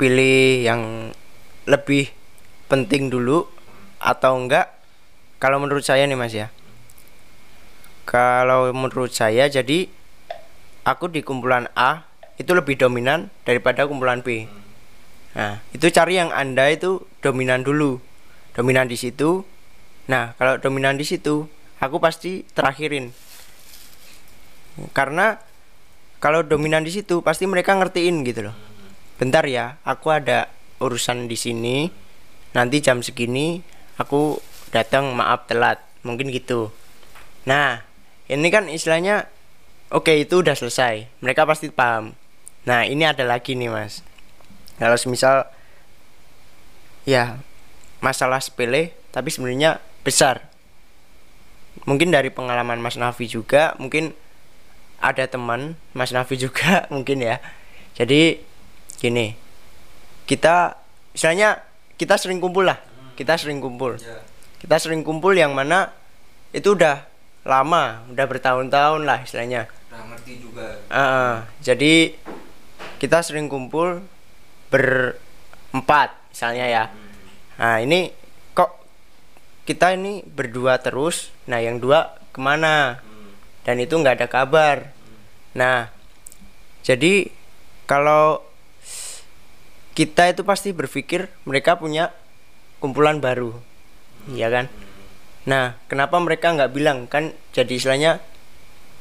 pilih 0.00 0.66
yang 0.66 1.12
lebih 1.68 2.10
penting 2.66 3.12
dulu 3.12 3.46
atau 4.02 4.34
enggak 4.34 4.74
kalau 5.38 5.62
menurut 5.62 5.86
saya 5.86 6.06
nih 6.06 6.18
Mas 6.18 6.34
ya. 6.34 6.50
Kalau 8.02 8.70
menurut 8.74 9.14
saya 9.14 9.46
jadi 9.46 9.86
aku 10.82 11.10
di 11.10 11.22
kumpulan 11.22 11.70
A 11.78 12.06
itu 12.38 12.50
lebih 12.54 12.74
dominan 12.78 13.30
daripada 13.46 13.86
kumpulan 13.86 14.22
B. 14.26 14.50
Nah, 15.38 15.62
itu 15.70 15.86
cari 15.90 16.18
yang 16.18 16.34
Anda 16.34 16.70
itu 16.70 17.06
dominan 17.22 17.62
dulu. 17.62 18.02
Dominan 18.54 18.90
di 18.90 18.98
situ. 18.98 19.46
Nah, 20.10 20.34
kalau 20.36 20.58
dominan 20.58 20.98
di 20.98 21.06
situ, 21.06 21.46
aku 21.82 21.98
pasti 21.98 22.46
terakhirin. 22.54 23.10
Karena 24.94 25.36
kalau 26.22 26.46
dominan 26.46 26.86
di 26.86 26.94
situ 26.94 27.20
pasti 27.26 27.50
mereka 27.50 27.74
ngertiin 27.74 28.22
gitu 28.22 28.46
loh. 28.46 28.56
Bentar 29.18 29.42
ya, 29.50 29.82
aku 29.82 30.14
ada 30.14 30.46
urusan 30.78 31.26
di 31.26 31.34
sini. 31.34 31.90
Nanti 32.54 32.78
jam 32.78 33.02
segini 33.02 33.58
aku 33.98 34.38
datang, 34.70 35.10
maaf 35.12 35.50
telat. 35.50 35.82
Mungkin 36.06 36.30
gitu. 36.30 36.70
Nah, 37.50 37.82
ini 38.30 38.48
kan 38.54 38.70
istilahnya 38.70 39.26
oke 39.90 40.14
itu 40.14 40.40
udah 40.40 40.54
selesai. 40.54 41.10
Mereka 41.18 41.42
pasti 41.42 41.74
paham. 41.74 42.14
Nah, 42.62 42.86
ini 42.86 43.02
ada 43.02 43.26
lagi 43.26 43.58
nih, 43.58 43.66
Mas 43.66 44.12
kalau 44.82 44.98
semisal 44.98 45.46
ya 47.06 47.38
masalah 48.02 48.42
sepele 48.42 48.94
tapi 49.14 49.30
sebenarnya 49.30 49.78
besar 50.02 50.50
mungkin 51.84 52.14
dari 52.14 52.30
pengalaman 52.30 52.78
Mas 52.78 52.98
Nafi 52.98 53.26
juga 53.26 53.74
mungkin 53.78 54.14
ada 55.02 55.26
teman 55.26 55.74
Mas 55.94 56.14
Nafi 56.14 56.38
juga 56.38 56.84
mungkin 56.94 57.22
ya. 57.22 57.42
Jadi 57.98 58.40
gini 58.98 59.34
kita 60.24 60.78
misalnya 61.12 61.60
kita 61.98 62.16
sering 62.16 62.38
kumpul 62.38 62.64
lah 62.64 62.78
kita 63.18 63.36
sering 63.36 63.60
kumpul. 63.60 64.00
Kita 64.58 64.76
sering 64.78 65.02
kumpul 65.02 65.34
yang 65.36 65.52
mana 65.52 65.90
itu 66.54 66.74
udah 66.74 67.04
lama 67.42 68.06
udah 68.08 68.26
bertahun-tahun 68.26 69.02
lah 69.04 69.18
istilahnya. 69.22 69.68
Ngerti 69.92 70.32
juga. 70.40 70.78
Ah, 70.88 71.50
jadi 71.60 72.14
kita 73.02 73.20
sering 73.20 73.50
kumpul 73.50 74.00
berempat 74.72 76.14
misalnya 76.32 76.66
ya. 76.70 76.84
Nah 77.60 77.82
ini 77.82 78.14
kita 79.62 79.94
ini 79.94 80.26
berdua 80.26 80.78
terus. 80.82 81.30
Nah 81.46 81.62
yang 81.62 81.78
dua 81.78 82.18
ke 82.34 82.38
mana? 82.42 83.02
Dan 83.62 83.78
itu 83.78 83.94
nggak 83.94 84.22
ada 84.22 84.28
kabar. 84.30 84.90
Nah 85.54 85.90
jadi 86.82 87.30
kalau 87.86 88.42
kita 89.92 90.32
itu 90.32 90.42
pasti 90.42 90.72
berpikir 90.72 91.28
mereka 91.44 91.76
punya 91.76 92.10
kumpulan 92.80 93.20
baru, 93.22 93.54
iya 94.32 94.48
kan? 94.48 94.66
Nah 95.46 95.78
kenapa 95.86 96.18
mereka 96.18 96.50
nggak 96.50 96.72
bilang 96.72 97.06
kan? 97.06 97.30
Jadi 97.54 97.78
istilahnya 97.78 98.18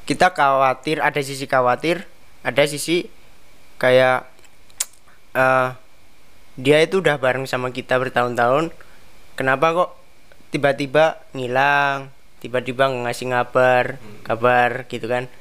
kita 0.05 0.33
khawatir 0.33 0.99
ada 0.99 1.21
sisi 1.21 1.45
khawatir 1.45 2.05
ada 2.41 2.63
sisi 2.65 3.05
kayak 3.77 4.25
eh 5.37 5.69
dia 6.59 6.77
itu 6.83 6.99
udah 6.99 7.15
bareng 7.15 7.47
sama 7.47 7.71
kita 7.71 7.95
bertahun-tahun 7.95 8.75
kenapa 9.39 9.71
kok 9.71 9.89
tiba-tiba 10.51 11.23
ngilang 11.31 12.11
tiba-tiba 12.43 12.91
nggak 12.91 13.03
ngasih 13.07 13.27
ngabar 13.31 13.85
kabar 14.27 14.85
gitu 14.91 15.07
kan 15.07 15.31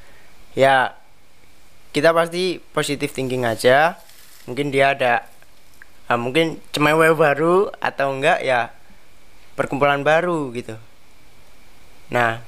ya 0.54 0.94
kita 1.90 2.14
pasti 2.14 2.62
positif 2.70 3.10
thinking 3.10 3.42
aja 3.42 3.98
mungkin 4.46 4.70
dia 4.70 4.94
ada 4.94 5.26
ah, 6.06 6.16
mungkin 6.16 6.62
cemewe 6.70 7.10
baru 7.12 7.68
atau 7.82 8.14
enggak 8.14 8.40
ya 8.46 8.70
perkumpulan 9.58 10.06
baru 10.06 10.54
gitu 10.54 10.78
nah 12.10 12.42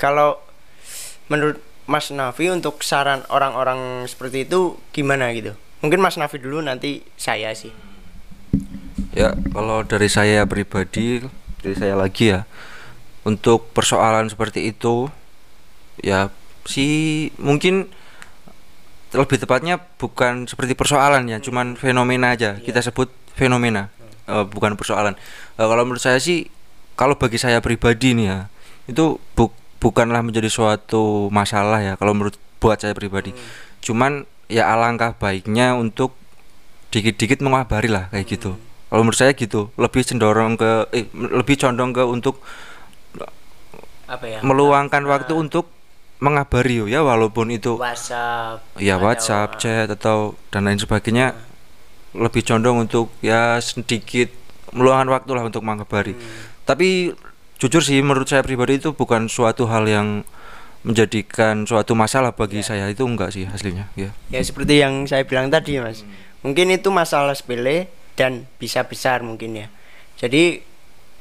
kalau 0.00 0.40
menurut 1.30 1.62
Mas 1.90 2.06
Nafi 2.14 2.46
untuk 2.54 2.86
saran 2.86 3.26
orang-orang 3.34 4.06
seperti 4.06 4.46
itu 4.46 4.78
gimana 4.94 5.34
gitu? 5.34 5.58
Mungkin 5.82 5.98
Mas 5.98 6.14
Nafi 6.14 6.38
dulu 6.38 6.62
nanti 6.62 7.02
saya 7.18 7.50
sih. 7.50 7.74
Ya, 9.10 9.34
kalau 9.50 9.82
dari 9.82 10.06
saya 10.06 10.46
pribadi, 10.46 11.26
dari 11.60 11.76
saya 11.76 11.94
lagi 11.94 12.32
ya, 12.32 12.48
untuk 13.24 13.72
persoalan 13.76 14.32
seperti 14.32 14.72
itu, 14.72 15.12
ya 16.00 16.32
sih 16.64 17.28
mungkin 17.40 17.88
lebih 19.10 19.42
tepatnya 19.42 19.82
bukan 19.98 20.46
seperti 20.46 20.78
persoalan 20.78 21.26
ya, 21.26 21.42
cuman 21.42 21.74
fenomena 21.74 22.32
aja. 22.32 22.56
Kita 22.56 22.78
sebut 22.78 23.10
fenomena, 23.34 23.90
eh, 24.30 24.44
bukan 24.46 24.78
persoalan. 24.78 25.18
Eh, 25.58 25.66
kalau 25.66 25.82
menurut 25.82 26.00
saya 26.00 26.22
sih, 26.22 26.46
kalau 26.94 27.18
bagi 27.18 27.36
saya 27.36 27.58
pribadi 27.58 28.14
nih 28.14 28.26
ya, 28.30 28.38
itu 28.86 29.18
bu- 29.34 29.56
bukanlah 29.82 30.22
menjadi 30.22 30.46
suatu 30.46 31.26
masalah 31.32 31.82
ya. 31.82 31.98
Kalau 31.98 32.14
menurut 32.14 32.38
buat 32.62 32.78
saya 32.78 32.94
pribadi, 32.94 33.34
cuman 33.82 34.28
ya 34.46 34.70
alangkah 34.70 35.16
baiknya 35.16 35.74
untuk 35.74 36.14
dikit-dikit 36.94 37.42
mengabari 37.42 37.88
lah 37.90 38.06
kayak 38.14 38.26
gitu. 38.30 38.54
Kalau 38.90 39.06
menurut 39.06 39.18
saya 39.18 39.32
gitu, 39.38 39.70
lebih 39.78 40.02
cenderung 40.02 40.58
ke 40.58 40.90
eh 40.90 41.06
lebih 41.14 41.54
condong 41.62 41.94
ke 41.94 42.02
untuk 42.02 42.42
Apa 44.10 44.26
ya? 44.26 44.38
meluangkan 44.42 45.06
waktu 45.06 45.30
untuk 45.38 45.70
mengabari 46.18 46.82
yo, 46.82 46.90
ya 46.90 47.00
walaupun 47.00 47.54
itu 47.54 47.78
WhatsApp. 47.78 48.66
ya 48.76 48.98
WhatsApp, 48.98 49.56
chat 49.62 49.86
atau 49.88 50.34
dan 50.50 50.66
lain 50.66 50.76
sebagainya 50.76 51.32
lebih 52.12 52.42
condong 52.42 52.82
untuk 52.82 53.14
ya 53.22 53.62
sedikit 53.62 54.28
meluangkan 54.74 55.08
waktu 55.14 55.30
lah 55.38 55.46
untuk 55.46 55.62
mengabari. 55.62 56.18
Tapi 56.66 57.14
jujur 57.62 57.80
sih 57.80 58.02
menurut 58.02 58.26
saya 58.26 58.42
pribadi 58.42 58.82
itu 58.82 58.90
bukan 58.90 59.30
suatu 59.30 59.70
hal 59.70 59.86
yang 59.86 60.26
menjadikan 60.82 61.62
suatu 61.62 61.94
masalah 61.94 62.34
bagi 62.34 62.66
saya. 62.66 62.90
Itu 62.90 63.06
enggak 63.06 63.30
sih 63.30 63.46
aslinya 63.46 63.86
ya. 63.94 64.10
Ya 64.28 64.40
seperti 64.42 64.82
yang 64.82 65.06
saya 65.06 65.22
bilang 65.22 65.48
tadi 65.48 65.78
mas. 65.78 66.02
Mungkin 66.42 66.74
itu 66.74 66.90
masalah 66.90 67.36
sepele 67.38 67.86
dan 68.20 68.44
bisa 68.60 68.84
besar 68.84 69.24
mungkin 69.24 69.56
ya. 69.56 69.72
Jadi 70.20 70.60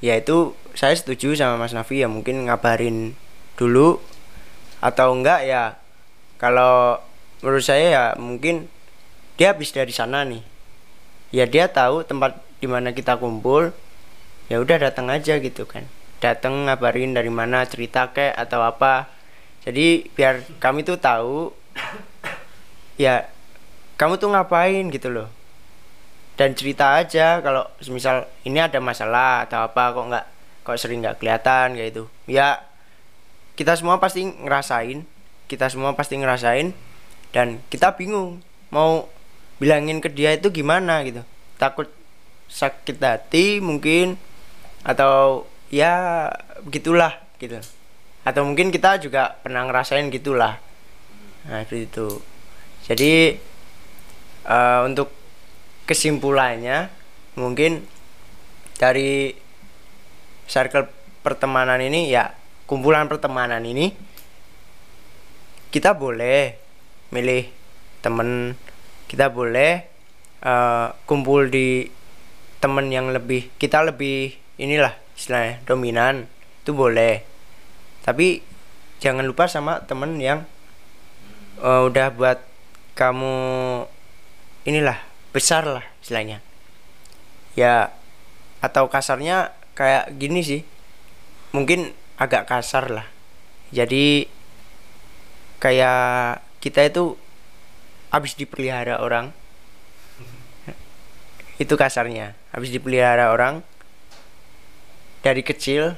ya 0.03 0.19
itu 0.19 0.51
saya 0.75 0.91
setuju 0.91 1.31
sama 1.39 1.55
Mas 1.55 1.71
Nafi 1.71 2.03
ya 2.03 2.11
mungkin 2.11 2.51
ngabarin 2.51 3.15
dulu 3.55 4.03
atau 4.83 5.15
enggak 5.15 5.47
ya 5.47 5.79
kalau 6.35 6.99
menurut 7.39 7.63
saya 7.63 7.87
ya 7.87 8.03
mungkin 8.19 8.67
dia 9.39 9.55
habis 9.55 9.71
dari 9.71 9.95
sana 9.95 10.27
nih. 10.27 10.43
Ya 11.31 11.47
dia 11.47 11.71
tahu 11.71 12.03
tempat 12.03 12.43
di 12.59 12.67
mana 12.67 12.91
kita 12.91 13.15
kumpul 13.15 13.71
ya 14.51 14.59
udah 14.59 14.75
datang 14.75 15.07
aja 15.07 15.39
gitu 15.39 15.63
kan. 15.63 15.87
Datang 16.19 16.67
ngabarin 16.67 17.15
dari 17.15 17.31
mana 17.31 17.63
cerita 17.63 18.11
kek 18.11 18.35
atau 18.35 18.59
apa. 18.59 19.07
Jadi 19.63 20.11
biar 20.19 20.43
kami 20.59 20.83
tuh 20.83 20.99
tahu 20.99 21.55
ya 22.99 23.31
kamu 23.95 24.19
tuh 24.19 24.35
ngapain 24.35 24.91
gitu 24.91 25.07
loh 25.07 25.38
dan 26.39 26.55
cerita 26.55 26.96
aja 26.96 27.43
kalau 27.43 27.67
misal 27.91 28.24
ini 28.48 28.63
ada 28.63 28.79
masalah 28.79 29.43
atau 29.43 29.67
apa 29.67 29.91
kok 29.91 30.05
nggak 30.08 30.25
kok 30.63 30.77
sering 30.79 31.03
nggak 31.03 31.19
kelihatan 31.19 31.75
kayak 31.75 31.89
itu 31.91 32.03
ya 32.31 32.63
kita 33.60 33.75
semua 33.75 34.00
pasti 34.00 34.24
ngerasain 34.24 35.03
kita 35.51 35.67
semua 35.67 35.98
pasti 35.98 36.15
ngerasain 36.15 36.72
dan 37.36 37.58
kita 37.74 37.98
bingung 37.98 38.39
mau 38.69 39.10
bilangin 39.58 39.98
ke 40.00 40.10
dia 40.10 40.38
itu 40.38 40.53
gimana 40.53 41.01
gitu. 41.03 41.25
Takut 41.58 41.89
sakit 42.50 42.98
hati 43.01 43.58
mungkin 43.60 44.15
atau 44.86 45.46
ya 45.74 46.29
begitulah 46.63 47.17
gitu. 47.41 47.58
Atau 48.24 48.46
mungkin 48.46 48.69
kita 48.69 49.01
juga 49.01 49.41
pernah 49.41 49.65
ngerasain 49.65 50.10
gitulah. 50.13 50.62
Nah 51.50 51.65
itu. 51.65 52.22
Jadi 52.86 53.38
uh, 54.46 54.86
untuk 54.86 55.13
kesimpulannya 55.89 56.93
mungkin 57.34 57.81
dari 58.77 59.34
circle 60.46 60.86
pertemanan 61.25 61.81
ini 61.81 62.13
ya 62.13 62.29
kumpulan 62.69 63.10
pertemanan 63.10 63.65
ini 63.65 63.89
kita 65.69 65.93
boleh 65.93 66.58
milih 67.13 67.50
temen. 68.01 68.58
Kita 69.10 69.29
boleh 69.34 69.86
uh, 70.46 70.93
kumpul 71.05 71.50
di 71.50 71.89
temen 72.62 72.91
yang 72.91 73.10
lebih 73.10 73.50
kita 73.58 73.81
lebih 73.86 74.38
inilah 74.62 74.93
istilahnya 75.17 75.62
dominan. 75.65 76.29
Itu 76.62 76.77
boleh. 76.77 77.25
Tapi 78.05 78.41
jangan 79.01 79.25
lupa 79.25 79.50
sama 79.50 79.86
temen 79.86 80.17
yang 80.22 80.46
uh, 81.62 81.86
udah 81.86 82.13
buat 82.13 82.39
kamu 82.98 83.36
inilah 84.67 85.08
besar 85.31 85.65
lah 85.65 85.86
istilahnya. 86.01 86.41
Ya 87.57 87.93
atau 88.59 88.89
kasarnya 88.91 89.53
kayak 89.77 90.15
gini 90.17 90.41
sih. 90.41 90.62
Mungkin 91.50 91.93
agak 92.19 92.45
kasar 92.45 92.91
lah 92.91 93.07
jadi 93.69 94.25
kayak 95.62 96.41
kita 96.57 96.89
itu 96.89 97.13
habis 98.09 98.33
dipelihara 98.33 98.98
orang. 98.98 99.29
Itu 101.63 101.77
kasarnya. 101.77 102.33
Habis 102.50 102.74
dipelihara 102.74 103.29
orang 103.29 103.62
dari 105.21 105.45
kecil. 105.45 105.93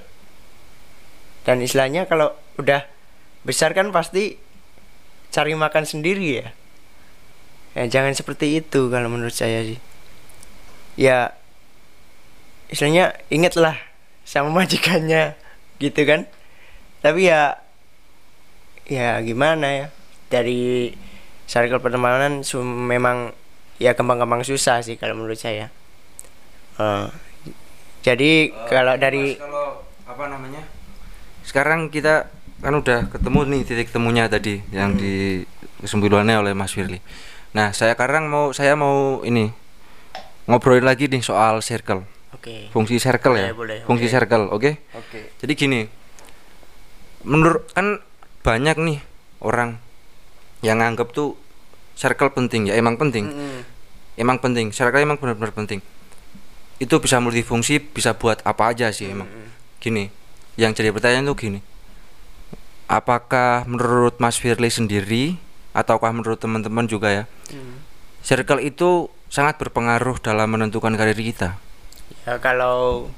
Dan 1.48 1.64
istilahnya 1.64 2.06
kalau 2.06 2.36
udah 2.60 2.86
besar 3.48 3.72
kan 3.72 3.90
pasti 3.96 4.38
cari 5.32 5.56
makan 5.56 5.88
sendiri 5.88 6.44
ya 6.44 6.54
ya 7.72 7.88
jangan 7.88 8.12
seperti 8.12 8.60
itu 8.60 8.92
kalau 8.92 9.08
menurut 9.08 9.34
saya 9.36 9.64
sih. 9.64 9.80
Ya 11.00 11.36
istilahnya 12.72 13.16
ingatlah 13.32 13.80
sama 14.28 14.52
majikannya 14.64 15.36
gitu 15.80 16.02
kan? 16.04 16.28
Tapi 17.02 17.32
ya 17.32 17.60
ya 18.88 19.20
gimana 19.24 19.68
ya? 19.68 19.88
Dari 20.32 20.96
circle 21.48 21.84
pertemanan 21.84 22.44
memang 22.64 23.36
ya 23.82 23.98
gampang-gampang 23.98 24.48
susah 24.48 24.80
sih 24.80 24.96
kalau 24.96 25.20
menurut 25.20 25.40
saya. 25.40 25.68
Uh, 26.80 27.12
jadi 28.02 28.50
uh, 28.54 28.68
kalau 28.72 28.96
dari 28.96 29.36
kalau 29.36 29.84
apa 30.08 30.24
namanya? 30.32 30.64
Sekarang 31.44 31.90
kita 31.90 32.30
kan 32.62 32.78
udah 32.78 33.10
ketemu 33.10 33.40
nih 33.50 33.62
titik 33.66 33.90
temunya 33.90 34.30
tadi 34.30 34.62
yang 34.70 34.94
hmm. 34.94 35.02
di 35.02 35.14
kesimpulannya 35.82 36.38
oleh 36.38 36.54
Mas 36.54 36.78
Firly 36.78 37.02
Nah, 37.52 37.76
saya 37.76 38.00
sekarang 38.00 38.32
mau 38.32 38.56
saya 38.56 38.80
mau 38.80 39.20
ini 39.28 39.52
ngobrolin 40.48 40.88
lagi 40.88 41.12
nih 41.12 41.20
soal 41.20 41.60
circle. 41.60 42.08
Oke. 42.32 42.48
Okay. 42.48 42.62
Fungsi 42.72 42.96
circle 42.98 43.36
ya. 43.36 43.52
Boleh, 43.52 43.84
Fungsi 43.84 44.08
okay. 44.08 44.14
circle, 44.16 44.44
oke? 44.50 44.60
Okay? 44.60 44.74
Oke. 44.96 45.08
Okay. 45.12 45.24
Jadi 45.44 45.54
gini. 45.56 45.82
Menurut 47.28 47.68
kan 47.76 48.02
banyak 48.42 48.78
nih 48.82 49.00
orang 49.44 49.78
yang 50.66 50.82
nganggap 50.82 51.14
tuh 51.14 51.38
circle 51.94 52.34
penting 52.34 52.72
ya, 52.72 52.74
emang 52.80 52.98
penting. 52.98 53.30
Mm 53.30 53.36
-hmm. 53.36 53.62
Emang 54.18 54.38
penting. 54.40 54.74
Circle 54.74 55.04
emang 55.04 55.20
benar-benar 55.20 55.54
penting. 55.54 55.84
Itu 56.82 56.98
bisa 56.98 57.22
multifungsi, 57.22 57.78
bisa 57.78 58.18
buat 58.18 58.42
apa 58.42 58.74
aja 58.74 58.90
sih 58.90 59.06
mm 59.06 59.12
-hmm. 59.12 59.16
emang. 59.22 59.30
Gini. 59.84 60.04
Yang 60.56 60.82
jadi 60.82 60.90
pertanyaan 60.96 61.28
tuh 61.30 61.38
gini. 61.38 61.60
Apakah 62.90 63.68
menurut 63.68 64.18
Mas 64.20 64.36
Firly 64.40 64.72
sendiri 64.72 65.40
ataukah 65.72 66.12
menurut 66.12 66.40
teman-teman 66.40 66.88
juga 66.88 67.12
ya. 67.12 67.24
Circle 68.22 68.62
itu 68.62 69.10
sangat 69.32 69.58
berpengaruh 69.58 70.20
dalam 70.22 70.52
menentukan 70.54 70.94
karir 70.94 71.18
kita. 71.18 71.58
Ya 72.28 72.38
kalau 72.38 73.10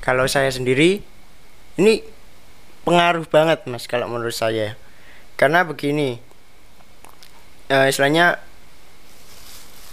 kalau 0.00 0.24
saya 0.30 0.48
sendiri 0.48 1.04
ini 1.76 2.04
pengaruh 2.84 3.26
banget 3.28 3.66
mas 3.66 3.88
kalau 3.90 4.08
menurut 4.08 4.34
saya. 4.34 4.78
Karena 5.34 5.66
begini 5.66 6.22
uh, 7.68 7.90
istilahnya 7.90 8.38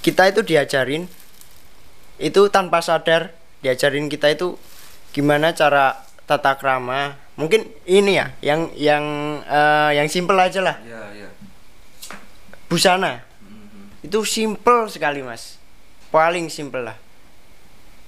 kita 0.05 0.29
itu 0.29 0.45
diajarin 0.45 1.09
itu 2.21 2.41
tanpa 2.53 2.85
sadar 2.85 3.33
diajarin 3.65 4.05
kita 4.05 4.29
itu 4.29 4.55
gimana 5.11 5.57
cara 5.57 6.05
tata 6.29 6.55
krama. 6.61 7.17
Mungkin 7.35 7.65
ini 7.89 8.21
ya 8.21 8.37
yang 8.45 8.69
yang 8.77 9.03
uh, 9.49 9.89
yang 9.91 10.05
simple 10.05 10.37
aja 10.37 10.61
lah. 10.61 10.77
Ya, 10.85 11.01
ya. 11.17 11.29
Busana. 12.69 13.30
Itu 14.01 14.25
simple 14.25 14.89
sekali 14.89 15.21
mas 15.21 15.61
paling 16.09 16.49
simple 16.49 16.81
lah 16.81 16.97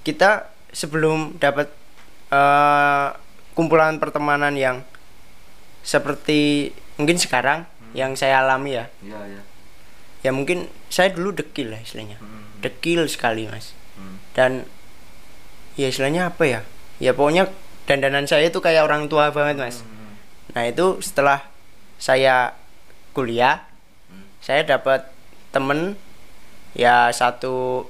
kita 0.02 0.50
sebelum 0.74 1.38
dapat 1.38 1.70
uh, 2.34 3.14
kumpulan 3.54 3.96
pertemanan 4.02 4.52
yang 4.58 4.82
seperti 5.86 6.74
mungkin 6.98 7.16
sekarang 7.16 7.64
hmm. 7.64 7.94
yang 7.94 8.12
saya 8.18 8.42
alami 8.42 8.76
ya. 8.76 8.86
ya 9.00 9.20
ya 9.24 9.42
ya 10.24 10.30
mungkin 10.34 10.66
saya 10.90 11.14
dulu 11.14 11.36
dekil 11.36 11.70
lah 11.70 11.80
istilahnya 11.80 12.18
hmm. 12.18 12.64
dekil 12.64 13.06
sekali 13.06 13.46
mas 13.46 13.76
hmm. 13.96 14.16
dan 14.34 14.66
ya 15.78 15.86
istilahnya 15.92 16.34
apa 16.34 16.44
ya 16.48 16.60
ya 16.98 17.14
pokoknya 17.14 17.52
dandanan 17.86 18.26
saya 18.26 18.48
itu 18.50 18.58
kayak 18.58 18.88
orang 18.88 19.06
tua 19.06 19.30
banget 19.30 19.60
mas 19.60 19.76
hmm. 19.84 20.12
nah 20.58 20.64
itu 20.66 20.98
setelah 21.04 21.46
saya 22.02 22.56
kuliah 23.14 23.62
saya 24.44 24.60
dapat 24.66 25.13
temen 25.54 25.94
ya 26.74 27.06
satu 27.14 27.86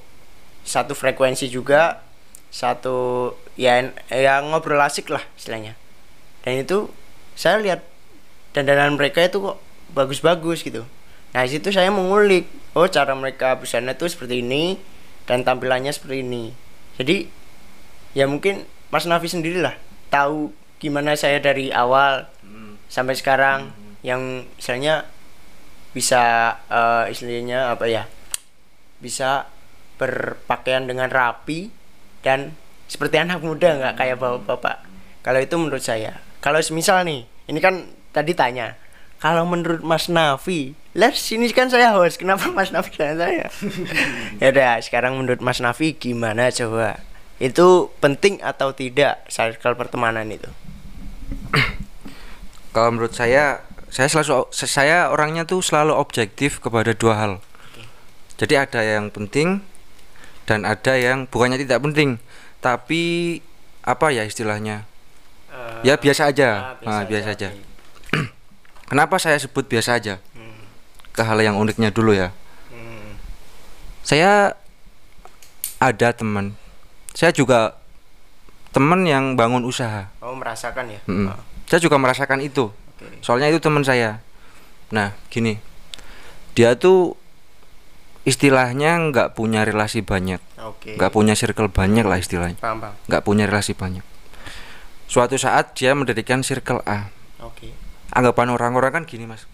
satu 0.68 0.92
frekuensi 0.92 1.48
juga 1.48 2.04
satu 2.52 3.32
ya 3.56 3.80
ya 4.12 4.44
ngobrol 4.44 4.78
asik 4.84 5.08
lah 5.08 5.24
istilahnya 5.34 5.74
dan 6.44 6.60
itu 6.60 6.92
saya 7.34 7.58
lihat 7.58 7.80
dandanan 8.52 8.94
mereka 8.94 9.24
itu 9.24 9.40
kok 9.40 9.58
bagus-bagus 9.96 10.60
gitu 10.60 10.84
nah 11.32 11.42
situ 11.48 11.72
saya 11.72 11.90
mengulik 11.90 12.46
oh 12.76 12.86
cara 12.86 13.16
mereka 13.16 13.58
busana 13.58 13.96
itu 13.96 14.06
seperti 14.06 14.44
ini 14.44 14.78
dan 15.26 15.42
tampilannya 15.42 15.90
seperti 15.90 16.22
ini 16.22 16.54
jadi 17.00 17.26
ya 18.14 18.30
mungkin 18.30 18.68
Mas 18.94 19.08
Nafi 19.08 19.26
sendirilah 19.26 19.74
tahu 20.12 20.54
gimana 20.78 21.18
saya 21.18 21.42
dari 21.42 21.74
awal 21.74 22.30
hmm. 22.46 22.78
sampai 22.86 23.18
sekarang 23.18 23.74
hmm. 23.74 24.06
yang 24.06 24.22
misalnya 24.54 25.10
bisa 25.94 26.54
uh, 26.68 27.06
istilahnya 27.06 27.72
apa 27.72 27.86
ya 27.86 28.04
bisa 28.98 29.46
berpakaian 29.96 30.90
dengan 30.90 31.06
rapi 31.06 31.70
dan 32.26 32.58
seperti 32.90 33.22
anak 33.22 33.40
muda 33.40 33.78
nggak 33.78 33.94
kayak 33.96 34.16
bapak-bapak. 34.18 34.82
Kalau 35.24 35.40
itu 35.40 35.54
menurut 35.56 35.80
saya. 35.80 36.20
Kalau 36.42 36.60
misal 36.74 37.06
nih 37.06 37.24
ini 37.48 37.58
kan 37.62 37.88
tadi 38.12 38.36
tanya 38.36 38.76
kalau 39.22 39.48
menurut 39.48 39.80
Mas 39.80 40.12
Nafi 40.12 40.76
lah 40.94 41.10
sini 41.10 41.50
kan 41.50 41.72
saya 41.72 41.90
host 41.96 42.20
kenapa 42.20 42.52
Mas 42.52 42.70
Nafi 42.70 42.92
dan 42.94 43.16
saya? 43.16 43.48
Ya 44.42 44.52
udah 44.52 44.78
sekarang 44.84 45.16
menurut 45.16 45.40
Mas 45.40 45.58
Nafi 45.58 45.96
gimana 45.96 46.52
coba? 46.52 47.00
Itu 47.42 47.90
penting 47.98 48.38
atau 48.44 48.70
tidak 48.70 49.26
circle 49.26 49.74
pertemanan 49.74 50.30
itu? 50.30 50.46
Kalau 52.74 52.90
menurut 52.94 53.14
saya, 53.14 53.62
saya 53.94 54.10
selalu 54.10 54.50
saya 54.50 55.06
orangnya 55.14 55.46
tuh 55.46 55.62
selalu 55.62 55.94
objektif 55.94 56.58
kepada 56.58 56.90
dua 56.98 57.14
hal. 57.14 57.32
Jadi 58.34 58.58
ada 58.58 58.82
yang 58.82 59.14
penting 59.14 59.62
dan 60.50 60.66
ada 60.66 60.98
yang 60.98 61.30
bukannya 61.30 61.62
tidak 61.62 61.78
penting, 61.78 62.18
tapi 62.58 63.38
apa 63.86 64.10
ya 64.10 64.26
istilahnya? 64.26 64.82
Ya, 65.86 65.94
biasa 65.94 66.34
aja. 66.34 66.74
Ah, 66.82 67.06
biasa 67.06 67.38
aja. 67.38 67.48
oke. 67.54 67.62
Kenapa 68.90 69.22
saya 69.22 69.38
sebut 69.38 69.62
biasa 69.70 70.02
aja? 70.02 70.18
Hmm, 70.34 70.66
Ke 71.14 71.22
hal 71.22 71.38
yang 71.38 71.54
uniknya 71.54 71.94
dulu 71.94 72.10
ya. 72.10 72.34
hmm, 72.74 73.14
Saya 74.02 74.58
ada 75.78 76.08
teman. 76.10 76.58
Saya 77.14 77.30
juga 77.30 77.78
teman 78.74 79.06
yang 79.06 79.38
bangun 79.38 79.62
usaha. 79.62 80.10
Oh 80.18 80.34
merasakan 80.34 80.90
ya? 80.90 81.00
Mm-mm. 81.06 81.30
Oh, 81.30 81.38
Saya 81.70 81.78
juga 81.78 81.94
merasakan 82.02 82.42
itu. 82.42 82.74
Oke. 82.96 83.20
Soalnya 83.20 83.50
itu 83.50 83.58
teman 83.58 83.82
saya. 83.82 84.20
Nah, 84.90 85.12
gini. 85.28 85.58
Dia 86.54 86.78
tuh 86.78 87.18
istilahnya 88.24 88.96
nggak 89.12 89.36
punya 89.36 89.66
relasi 89.68 90.00
banyak, 90.00 90.40
nggak 90.96 91.12
punya 91.12 91.36
circle 91.36 91.68
banyak 91.68 92.06
lah 92.08 92.16
istilahnya, 92.16 92.56
Paham 92.56 92.80
paham. 92.80 92.94
nggak 93.04 93.22
punya 93.22 93.44
relasi 93.44 93.76
banyak. 93.76 94.00
Suatu 95.04 95.36
saat 95.36 95.76
dia 95.76 95.92
mendirikan 95.92 96.40
circle 96.40 96.80
A. 96.88 97.12
Oke. 97.44 97.76
Anggapan 98.08 98.48
orang-orang 98.48 98.92
kan 98.94 99.04
gini 99.04 99.28
mas, 99.28 99.44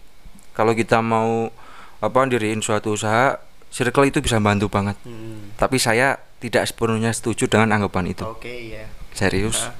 kalau 0.55 0.71
kita 0.71 1.03
mau 1.03 1.51
apa 1.99 2.19
diriin 2.29 2.63
suatu 2.63 2.95
usaha, 2.95 3.43
circle 3.67 4.07
itu 4.07 4.23
bisa 4.23 4.39
bantu 4.39 4.71
banget. 4.71 4.95
Hmm, 5.03 5.51
Tapi 5.59 5.75
saya 5.75 6.15
tidak 6.39 6.63
sepenuhnya 6.71 7.11
setuju 7.11 7.51
dengan 7.51 7.75
anggapan 7.75 8.13
itu, 8.15 8.23
Oke 8.23 8.71
ya. 8.71 8.87
serius. 9.11 9.67
Ah. 9.67 9.75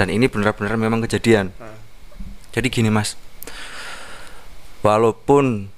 Dan 0.00 0.08
ini 0.08 0.32
benar-benar 0.32 0.80
memang 0.80 1.04
kejadian. 1.04 1.52
Ah. 1.60 1.69
Jadi 2.50 2.66
gini 2.68 2.90
mas, 2.90 3.14
walaupun 4.80 5.70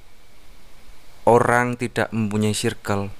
orang 1.24 1.76
tidak 1.76 2.08
mempunyai 2.10 2.54
circle, 2.54 3.10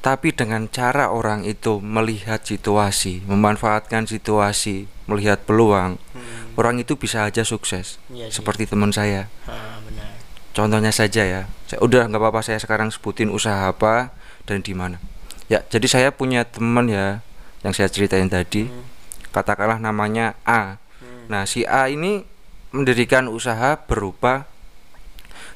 tapi 0.00 0.32
dengan 0.32 0.64
cara 0.66 1.12
orang 1.12 1.44
itu 1.44 1.76
melihat 1.78 2.40
situasi, 2.40 3.20
memanfaatkan 3.28 4.08
situasi, 4.08 4.88
melihat 5.04 5.44
peluang, 5.44 6.00
Hmm, 6.16 6.56
orang 6.56 6.80
itu 6.80 6.96
bisa 6.96 7.28
aja 7.28 7.44
sukses. 7.44 8.00
Sih. 8.08 8.30
Seperti 8.32 8.64
teman 8.64 8.90
saya. 8.90 9.28
ah, 9.44 9.76
benar. 9.84 10.16
Contohnya 10.50 10.90
saja 10.90 11.22
ya, 11.22 11.42
saya 11.68 11.78
udah 11.84 12.08
nggak 12.08 12.18
apa-apa 12.18 12.40
saya 12.42 12.58
sekarang 12.58 12.88
sebutin 12.90 13.30
usaha 13.30 13.68
apa 13.68 14.10
dan 14.48 14.64
di 14.64 14.72
mana. 14.72 14.98
Ya, 15.46 15.62
jadi 15.66 15.86
saya 15.86 16.08
punya 16.10 16.42
teman 16.42 16.88
ya 16.88 17.20
yang 17.60 17.76
saya 17.76 17.86
ceritain 17.86 18.26
tadi, 18.26 18.66
Hmm, 18.66 18.82
katakanlah 19.30 19.76
namanya 19.78 20.32
A. 20.42 20.80
hmm, 21.04 21.28
Nah, 21.28 21.44
si 21.44 21.62
A 21.62 21.86
ini 21.86 22.24
mendirikan 22.70 23.26
usaha 23.26 23.76
berupa 23.84 24.46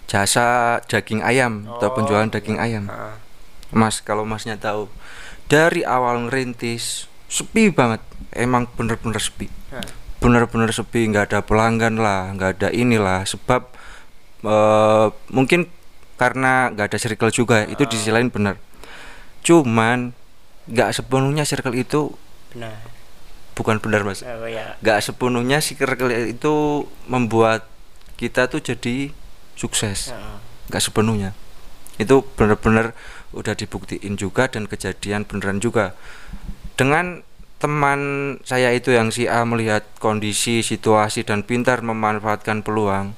jasa 0.04 0.78
daging 0.84 1.24
ayam 1.24 1.64
atau 1.66 1.88
Oh, 1.90 1.94
penjualan 1.96 2.28
iya. 2.28 2.34
daging 2.34 2.58
ayam. 2.58 2.84
ah, 2.86 3.16
Mas, 3.72 3.98
kalau 3.98 4.22
Masnya 4.22 4.54
tahu, 4.54 4.86
dari 5.46 5.82
awal 5.82 6.28
ngerintis 6.28 7.08
sepi 7.26 7.70
banget. 7.70 7.98
Emang 8.30 8.68
bener-bener 8.70 9.18
sepi. 9.18 9.48
ah. 9.72 9.82
Bener-bener 10.20 10.70
sepi, 10.70 11.08
nggak 11.08 11.32
ada 11.32 11.40
pelanggan 11.40 11.96
lah, 11.96 12.30
nggak 12.32 12.50
ada 12.60 12.68
inilah. 12.70 13.24
Sebab 13.24 13.62
eh, 14.44 15.06
mungkin 15.30 15.66
karena 16.14 16.70
nggak 16.70 16.94
ada 16.94 16.98
circle 17.00 17.30
juga, 17.30 17.64
itu 17.64 17.82
di 17.84 17.96
sisi 17.96 18.12
lain 18.12 18.30
bener. 18.30 18.60
Cuman 19.42 20.14
nggak 20.64 20.90
sepenuhnya 20.92 21.44
circle 21.44 21.74
itu 21.74 22.14
Benar. 22.54 22.93
Bukan 23.54 23.78
benar 23.78 24.02
mas. 24.02 24.22
Oh 24.26 24.46
ya. 24.46 24.74
nggak 24.82 24.98
sepenuhnya 25.00 25.62
circle 25.62 26.10
itu 26.10 26.84
membuat 27.06 27.66
kita 28.18 28.46
tuh 28.50 28.62
jadi 28.62 29.10
sukses 29.54 30.10
nggak 30.70 30.82
sepenuhnya 30.82 31.34
itu 31.98 32.26
benar-benar 32.34 32.94
udah 33.34 33.54
dibuktiin 33.54 34.18
juga 34.18 34.50
dan 34.50 34.66
kejadian 34.66 35.26
beneran 35.26 35.62
juga 35.62 35.94
dengan 36.74 37.22
teman 37.62 38.00
saya 38.42 38.74
itu 38.74 38.90
yang 38.90 39.14
si 39.14 39.30
A 39.30 39.46
melihat 39.46 39.86
kondisi 40.02 40.60
situasi 40.60 41.22
dan 41.22 41.46
pintar 41.46 41.80
memanfaatkan 41.86 42.66
peluang 42.66 43.14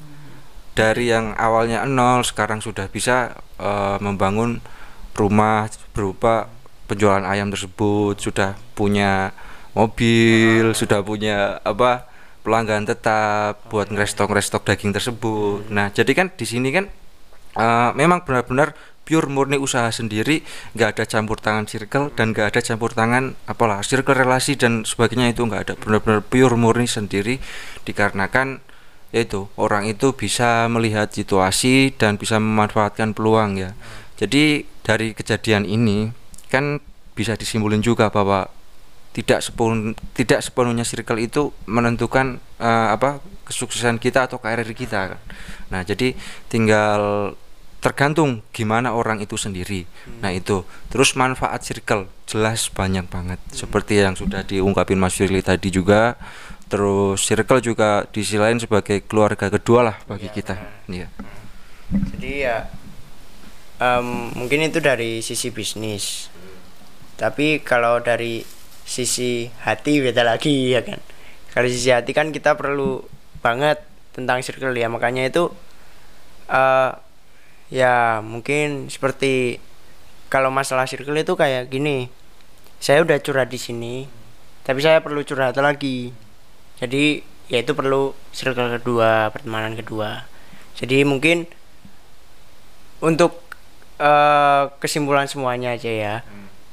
dari 0.76 1.08
yang 1.08 1.32
awalnya 1.40 1.88
nol 1.88 2.20
sekarang 2.20 2.60
sudah 2.60 2.86
bisa 2.92 3.32
eh, 3.56 3.96
membangun 4.04 4.60
rumah 5.16 5.72
berupa 5.96 6.52
penjualan 6.84 7.24
ayam 7.24 7.48
tersebut 7.48 8.20
sudah 8.20 8.60
punya 8.76 9.32
mobil 9.76 10.72
sudah 10.72 11.04
punya 11.04 11.60
apa 11.60 12.08
pelanggan 12.40 12.88
tetap 12.88 13.60
buat 13.68 13.92
ngerestok 13.92 14.32
ngerestok 14.32 14.64
daging 14.64 14.96
tersebut. 14.96 15.68
Nah 15.68 15.92
jadi 15.92 16.08
kan 16.16 16.32
di 16.32 16.48
sini 16.48 16.72
kan 16.72 16.88
eh, 17.60 17.90
memang 17.92 18.24
benar-benar 18.24 18.72
pure 19.06 19.30
murni 19.30 19.54
usaha 19.54 19.86
sendiri 19.94 20.42
nggak 20.74 20.98
ada 20.98 21.04
campur 21.06 21.38
tangan 21.38 21.68
circle 21.68 22.10
dan 22.16 22.34
nggak 22.34 22.56
ada 22.56 22.60
campur 22.64 22.90
tangan 22.90 23.38
apalah 23.46 23.78
circle 23.84 24.18
relasi 24.18 24.58
dan 24.58 24.82
sebagainya 24.82 25.36
itu 25.36 25.44
nggak 25.44 25.62
ada. 25.68 25.74
Benar-benar 25.76 26.24
pure 26.24 26.56
murni 26.56 26.88
sendiri 26.88 27.38
dikarenakan 27.84 28.64
yaitu 29.14 29.46
orang 29.54 29.86
itu 29.86 30.16
bisa 30.16 30.66
melihat 30.66 31.12
situasi 31.12 31.94
dan 31.94 32.18
bisa 32.18 32.40
memanfaatkan 32.42 33.14
peluang 33.14 33.60
ya. 33.60 33.70
Jadi 34.16 34.66
dari 34.82 35.12
kejadian 35.12 35.68
ini 35.68 36.10
kan 36.48 36.82
bisa 37.14 37.36
disimpulin 37.38 37.80
juga 37.84 38.10
bahwa 38.10 38.50
tidak 39.16 39.40
sepun 39.40 39.96
tidak 40.12 40.44
sepenuhnya 40.44 40.84
circle 40.84 41.16
itu 41.16 41.48
menentukan 41.64 42.36
eh, 42.60 42.88
apa 42.92 43.24
kesuksesan 43.48 43.96
kita 43.96 44.28
atau 44.28 44.36
karir 44.36 44.68
kita 44.76 45.16
kan. 45.16 45.20
Nah, 45.72 45.80
jadi 45.86 46.12
tinggal 46.52 47.32
tergantung 47.80 48.42
gimana 48.50 48.92
orang 48.92 49.22
itu 49.22 49.38
sendiri. 49.38 49.86
Nah, 50.18 50.34
itu. 50.34 50.66
Terus 50.90 51.14
manfaat 51.14 51.62
circle 51.62 52.10
jelas 52.26 52.66
banyak 52.68 53.06
banget. 53.06 53.38
Seperti 53.54 54.02
yang 54.02 54.18
sudah 54.18 54.42
diungkapin 54.42 54.98
Mas 54.98 55.14
Firly 55.14 55.40
tadi 55.40 55.70
juga. 55.70 56.18
Terus 56.66 57.22
circle 57.22 57.62
juga 57.62 58.10
di 58.10 58.26
sisi 58.26 58.42
lain 58.42 58.58
sebagai 58.58 59.06
keluarga 59.06 59.46
kedua 59.46 59.86
lah 59.86 59.96
bagi 60.10 60.26
Iya, 60.26 60.34
kita. 60.34 60.54
Iya. 60.90 61.08
Jadi 62.10 62.32
ya 62.42 62.66
em, 63.78 64.34
mungkin 64.34 64.66
itu 64.66 64.82
dari 64.82 65.22
sisi 65.22 65.54
bisnis. 65.54 66.26
Tapi 67.14 67.62
kalau 67.62 68.02
dari 68.02 68.55
sisi 68.86 69.50
hati 69.66 69.98
beda 69.98 70.22
lagi 70.22 70.72
ya 70.72 70.80
kan. 70.86 71.02
Kalau 71.50 71.66
sisi 71.66 71.90
hati 71.90 72.14
kan 72.14 72.30
kita 72.30 72.54
perlu 72.54 73.02
banget 73.42 73.82
tentang 74.14 74.40
circle 74.40 74.72
ya 74.72 74.86
makanya 74.86 75.26
itu 75.26 75.50
eh 76.46 76.94
ya 77.66 78.22
mungkin 78.22 78.86
seperti 78.86 79.58
kalau 80.30 80.54
masalah 80.54 80.86
circle 80.86 81.18
itu 81.18 81.34
kayak 81.34 81.66
gini. 81.66 82.06
Saya 82.76 83.02
udah 83.02 83.16
curhat 83.24 83.48
di 83.48 83.56
sini, 83.56 84.04
tapi 84.62 84.84
saya 84.84 85.00
perlu 85.00 85.24
curhat 85.24 85.56
lagi. 85.56 86.12
Jadi 86.76 87.24
ya 87.48 87.64
itu 87.64 87.72
perlu 87.72 88.12
circle 88.36 88.68
kedua, 88.78 89.32
pertemanan 89.32 89.72
kedua. 89.74 90.28
Jadi 90.76 91.02
mungkin 91.08 91.48
untuk 93.00 93.40
eh, 93.96 94.64
kesimpulan 94.76 95.24
semuanya 95.24 95.72
aja 95.72 95.88
ya. 95.88 96.14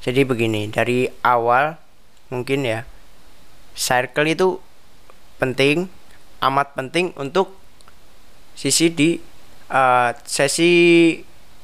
Jadi 0.04 0.28
begini, 0.28 0.68
dari 0.68 1.08
awal 1.24 1.80
mungkin 2.34 2.66
ya 2.66 2.82
circle 3.78 4.26
itu 4.26 4.58
penting, 5.38 5.86
amat 6.42 6.74
penting 6.74 7.14
untuk 7.14 7.54
sisi 8.58 8.90
di 8.90 9.22
eh, 9.70 10.10
sesi 10.26 10.72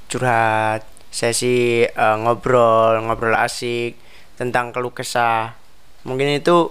curhat, 0.10 0.86
sesi 1.10 1.86
eh, 1.86 2.18
ngobrol, 2.22 3.02
ngobrol 3.02 3.34
asik 3.34 3.98
tentang 4.38 4.70
keluh 4.70 4.94
kesah. 4.94 5.58
Mungkin 6.06 6.38
itu 6.38 6.70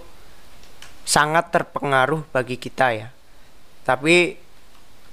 sangat 1.02 1.50
terpengaruh 1.54 2.22
bagi 2.30 2.56
kita 2.60 2.94
ya. 2.94 3.08
Tapi 3.82 4.36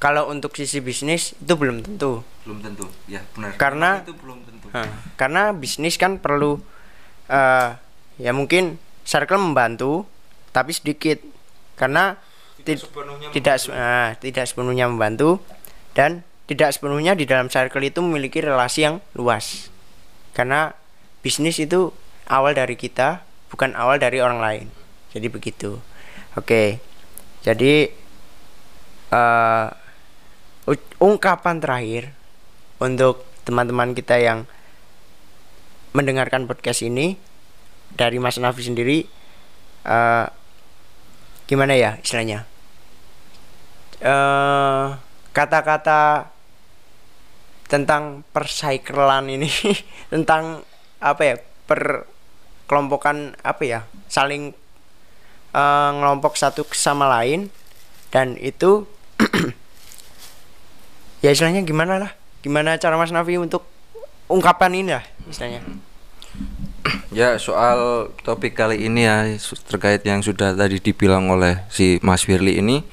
kalau 0.01 0.27
untuk 0.27 0.51
sisi 0.53 0.83
bisnis 0.83 1.31
itu 1.39 1.53
belum 1.55 1.81
tentu. 1.81 2.19
Belum 2.43 2.59
tentu. 2.59 2.85
Ya, 3.07 3.23
benar. 3.31 3.55
Karena- 3.55 4.03
itu 4.03 4.13
belum 4.13 4.43
tentu. 4.43 4.67
Nah, 4.75 4.91
karena 5.15 5.55
bisnis 5.55 5.95
kan 5.95 6.19
perlu 6.19 6.59
eh 7.31 7.84
ya 8.17 8.31
mungkin 8.31 8.77
circle 9.03 9.39
membantu 9.39 10.03
tapi 10.51 10.71
sedikit. 10.71 11.19
Karena 11.75 12.15
ti- 12.63 12.79
sepenuhnya 12.79 13.27
tidak 13.35 13.55
se- 13.59 13.75
ah, 13.75 14.15
tidak 14.15 14.47
sepenuhnya 14.47 14.87
membantu 14.87 15.43
dan 15.91 16.23
tidak 16.47 16.71
sepenuhnya 16.71 17.17
di 17.17 17.27
dalam 17.27 17.51
circle 17.51 17.83
itu 17.83 17.99
memiliki 17.99 18.39
relasi 18.39 18.87
yang 18.87 19.03
luas. 19.17 19.67
Karena 20.31 20.71
bisnis 21.19 21.59
itu 21.59 21.91
awal 22.31 22.55
dari 22.55 22.79
kita 22.79 23.25
bukan 23.51 23.75
awal 23.75 23.99
dari 23.99 24.23
orang 24.23 24.39
lain. 24.39 24.65
Jadi 25.11 25.27
begitu. 25.27 25.79
Oke. 26.39 26.79
Jadi 27.43 27.91
eh 29.11 29.67
u- 30.65 30.91
ungkapan 31.03 31.61
terakhir 31.61 32.15
untuk 32.81 33.23
teman-teman 33.45 33.93
kita 33.93 34.17
yang 34.17 34.49
mendengarkan 35.93 36.49
podcast 36.49 36.83
ini 36.83 37.15
dari 37.95 38.19
Mas 38.19 38.37
Nafi 38.37 38.67
sendiri 38.67 39.07
eh 39.85 40.27
gimana 41.45 41.77
ya 41.77 41.97
istilahnya? 42.01 42.45
Eh, 44.01 44.85
kata-kata 45.31 46.29
tentang 47.65 48.21
persaikelan 48.29 49.31
ini 49.31 49.49
tentang 50.13 50.61
apa 51.01 51.21
ya 51.23 51.35
per 51.65 52.05
kelompokan 52.69 53.33
apa 53.41 53.63
ya 53.63 53.79
saling 54.11 54.53
eh, 55.55 55.89
ngelompok 55.95 56.37
satu 56.37 56.67
sama 56.75 57.09
lain 57.09 57.49
dan 58.11 58.37
itu 58.37 58.85
ya 61.23 61.33
istilahnya 61.33 61.65
gimana 61.65 61.97
lah 61.97 62.11
gimana 62.45 62.77
cara 62.77 62.99
Mas 62.99 63.09
Nafi 63.09 63.41
untuk 63.41 63.65
ungkapan 64.29 64.75
ini 64.75 64.91
lah 64.93 65.05
istilahnya 65.25 65.65
Ya 67.15 67.39
soal 67.39 68.11
topik 68.27 68.59
kali 68.59 68.91
ini 68.91 69.07
ya 69.07 69.23
terkait 69.71 70.03
yang 70.03 70.19
sudah 70.19 70.51
tadi 70.51 70.83
dibilang 70.83 71.31
oleh 71.31 71.63
si 71.71 71.95
Mas 72.03 72.27
Firly 72.27 72.59
ini 72.59 72.83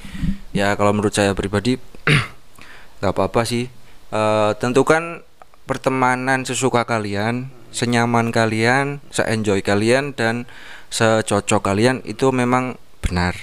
ya 0.55 0.79
kalau 0.79 0.95
menurut 0.95 1.11
saya 1.11 1.35
pribadi 1.35 1.75
nggak 3.03 3.11
apa-apa 3.11 3.43
sih. 3.43 3.67
Eh, 4.15 4.51
tentukan 4.63 5.27
pertemanan 5.67 6.47
sesuka 6.47 6.87
kalian 6.87 7.51
senyaman 7.75 8.31
kalian 8.31 9.03
se-enjoy 9.11 9.59
kalian 9.59 10.15
dan 10.15 10.47
secocok 10.87 11.59
kalian 11.59 11.99
itu 12.07 12.31
memang 12.31 12.79
benar. 13.03 13.35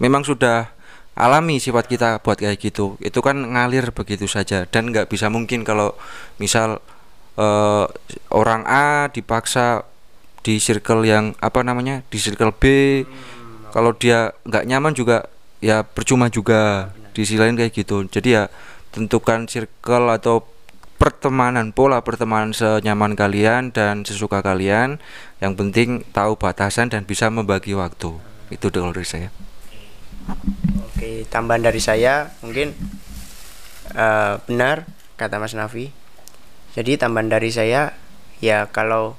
Memang 0.00 0.24
sudah 0.24 0.72
alami 1.12 1.60
sifat 1.60 1.92
kita 1.92 2.24
buat 2.24 2.40
kayak 2.40 2.56
gitu. 2.56 2.96
Itu 3.04 3.20
kan 3.20 3.36
ngalir 3.36 3.92
begitu 3.92 4.24
saja. 4.24 4.64
Dan 4.64 4.96
nggak 4.96 5.12
bisa 5.12 5.28
mungkin 5.28 5.60
kalau 5.60 5.92
misal 6.40 6.80
eh, 7.36 7.84
orang 8.32 8.64
A 8.64 9.12
dipaksa 9.12 9.91
di 10.42 10.58
circle 10.58 11.06
yang 11.06 11.32
apa 11.38 11.62
namanya 11.62 12.02
di 12.10 12.18
circle 12.18 12.52
B. 12.54 12.62
Kalau 13.72 13.96
dia 13.96 14.34
nggak 14.44 14.66
nyaman 14.68 14.92
juga 14.92 15.26
ya 15.62 15.86
percuma 15.86 16.28
juga. 16.28 16.92
Di 17.12 17.28
sisi 17.28 17.36
lain 17.36 17.56
kayak 17.56 17.72
gitu. 17.76 18.04
Jadi 18.08 18.28
ya 18.36 18.48
tentukan 18.92 19.44
circle 19.44 20.08
atau 20.12 20.48
pertemanan 20.96 21.74
pola 21.74 21.98
pertemanan 22.00 22.54
senyaman 22.54 23.12
kalian 23.18 23.68
dan 23.72 24.04
sesuka 24.04 24.40
kalian. 24.40 24.96
Yang 25.38 25.52
penting 25.58 25.88
tahu 26.12 26.38
batasan 26.40 26.88
dan 26.88 27.04
bisa 27.04 27.28
membagi 27.28 27.76
waktu. 27.76 28.16
Itu 28.48 28.68
kalau 28.72 28.92
dari 28.92 29.08
saya. 29.08 29.28
Oke, 30.88 31.26
tambahan 31.26 31.66
dari 31.66 31.82
saya 31.82 32.30
mungkin 32.40 32.72
eh, 33.92 34.34
benar 34.46 34.86
kata 35.18 35.42
Mas 35.42 35.52
Nafi. 35.52 35.90
Jadi 36.72 36.96
tambahan 36.96 37.28
dari 37.28 37.50
saya 37.52 37.92
ya 38.40 38.70
kalau 38.70 39.18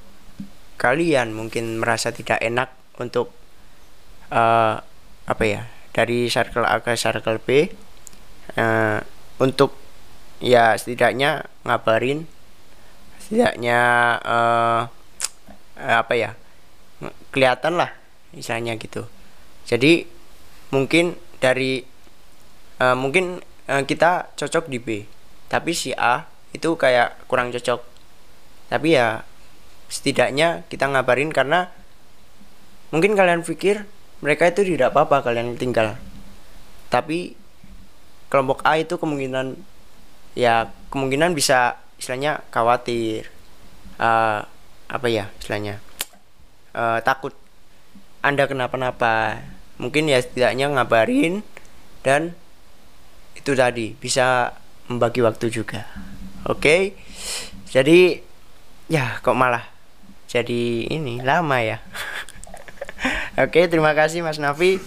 kalian 0.84 1.32
mungkin 1.32 1.80
merasa 1.80 2.12
tidak 2.12 2.44
enak 2.44 2.68
untuk 3.00 3.32
eh, 4.28 4.76
apa 5.24 5.44
ya 5.48 5.64
dari 5.96 6.28
circle 6.28 6.68
A 6.68 6.84
ke 6.84 6.92
circle 6.92 7.40
B 7.40 7.72
eh, 8.52 8.98
untuk 9.40 9.72
ya 10.44 10.76
setidaknya 10.76 11.48
ngabarin 11.64 12.28
setidaknya 13.16 13.80
eh, 14.20 14.82
apa 15.80 16.14
ya 16.14 16.36
kelihatan 17.32 17.80
lah 17.80 17.90
misalnya 18.36 18.76
gitu. 18.76 19.08
Jadi 19.64 20.04
mungkin 20.68 21.16
dari 21.40 21.80
eh, 22.76 22.96
mungkin 22.96 23.40
eh, 23.64 23.82
kita 23.88 24.36
cocok 24.36 24.68
di 24.68 24.76
B 24.76 24.88
tapi 25.48 25.72
si 25.72 25.96
A 25.96 26.28
itu 26.52 26.76
kayak 26.76 27.24
kurang 27.24 27.48
cocok. 27.56 27.80
Tapi 28.68 29.00
ya 29.00 29.24
setidaknya 29.88 30.66
kita 30.72 30.88
ngabarin 30.90 31.30
karena 31.30 31.70
mungkin 32.94 33.18
kalian 33.18 33.42
pikir 33.42 33.86
mereka 34.24 34.48
itu 34.48 34.64
tidak 34.64 34.94
apa-apa 34.94 35.26
kalian 35.26 35.58
tinggal. 35.60 35.98
Tapi 36.88 37.34
kelompok 38.32 38.64
A 38.64 38.80
itu 38.80 38.96
kemungkinan 38.96 39.58
ya 40.34 40.72
kemungkinan 40.88 41.36
bisa 41.36 41.78
istilahnya 41.98 42.42
khawatir 42.50 43.28
eh, 43.98 44.40
apa 44.88 45.06
ya 45.10 45.28
istilahnya 45.42 45.82
eh, 46.72 46.98
takut. 47.02 47.34
Anda 48.24 48.48
kenapa-napa. 48.48 49.44
Mungkin 49.76 50.08
ya 50.08 50.22
setidaknya 50.22 50.70
ngabarin 50.70 51.44
dan 52.06 52.32
itu 53.34 53.52
tadi 53.52 53.92
bisa 53.98 54.56
membagi 54.88 55.20
waktu 55.20 55.52
juga. 55.52 55.84
Oke? 56.48 56.96
Jadi 57.68 58.22
ya 58.88 59.18
kok 59.20 59.36
malah 59.36 59.73
jadi 60.34 60.90
ini 60.90 61.22
lama 61.22 61.62
ya 61.62 61.78
oke 63.46 63.70
terima 63.70 63.94
kasih 63.94 64.26
Mas 64.26 64.42
Nafi 64.42 64.82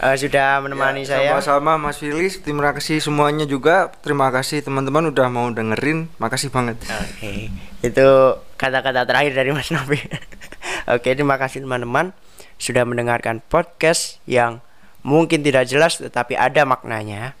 eh, 0.00 0.16
sudah 0.16 0.64
menemani 0.64 1.04
Ya, 1.04 1.20
saya 1.20 1.36
Sama-sama 1.36 1.76
Mas 1.76 2.00
Filis, 2.00 2.40
terima 2.40 2.72
kasih 2.72 3.02
semuanya 3.02 3.44
juga. 3.44 3.90
Terima 4.00 4.30
kasih 4.30 4.62
teman-teman 4.62 5.10
udah 5.10 5.26
mau 5.26 5.50
dengerin. 5.50 6.06
Makasih 6.22 6.54
banget. 6.54 6.78
Oke, 6.86 7.50
itu 7.82 8.08
kata-kata 8.54 9.04
terakhir 9.04 9.34
dari 9.34 9.50
Mas 9.50 9.74
Nafi. 9.74 9.98
Oke, 10.94 11.12
terima 11.18 11.36
kasih 11.36 11.66
teman-teman 11.66 12.14
sudah 12.58 12.82
mendengarkan 12.86 13.44
podcast 13.46 14.22
yang 14.26 14.62
mungkin 15.06 15.46
tidak 15.46 15.66
jelas 15.70 15.98
tetapi 15.98 16.34
ada 16.34 16.64
maknanya. 16.66 17.34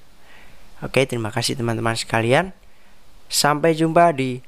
Oke, 0.84 1.02
terima 1.06 1.34
kasih 1.34 1.58
teman-teman 1.58 1.98
sekalian. 1.98 2.54
Sampai 3.28 3.74
jumpa 3.74 4.14
di 4.14 4.40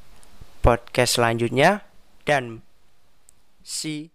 podcast 0.62 1.18
selanjutnya 1.18 1.82
dan 2.24 2.62
西 3.70 4.10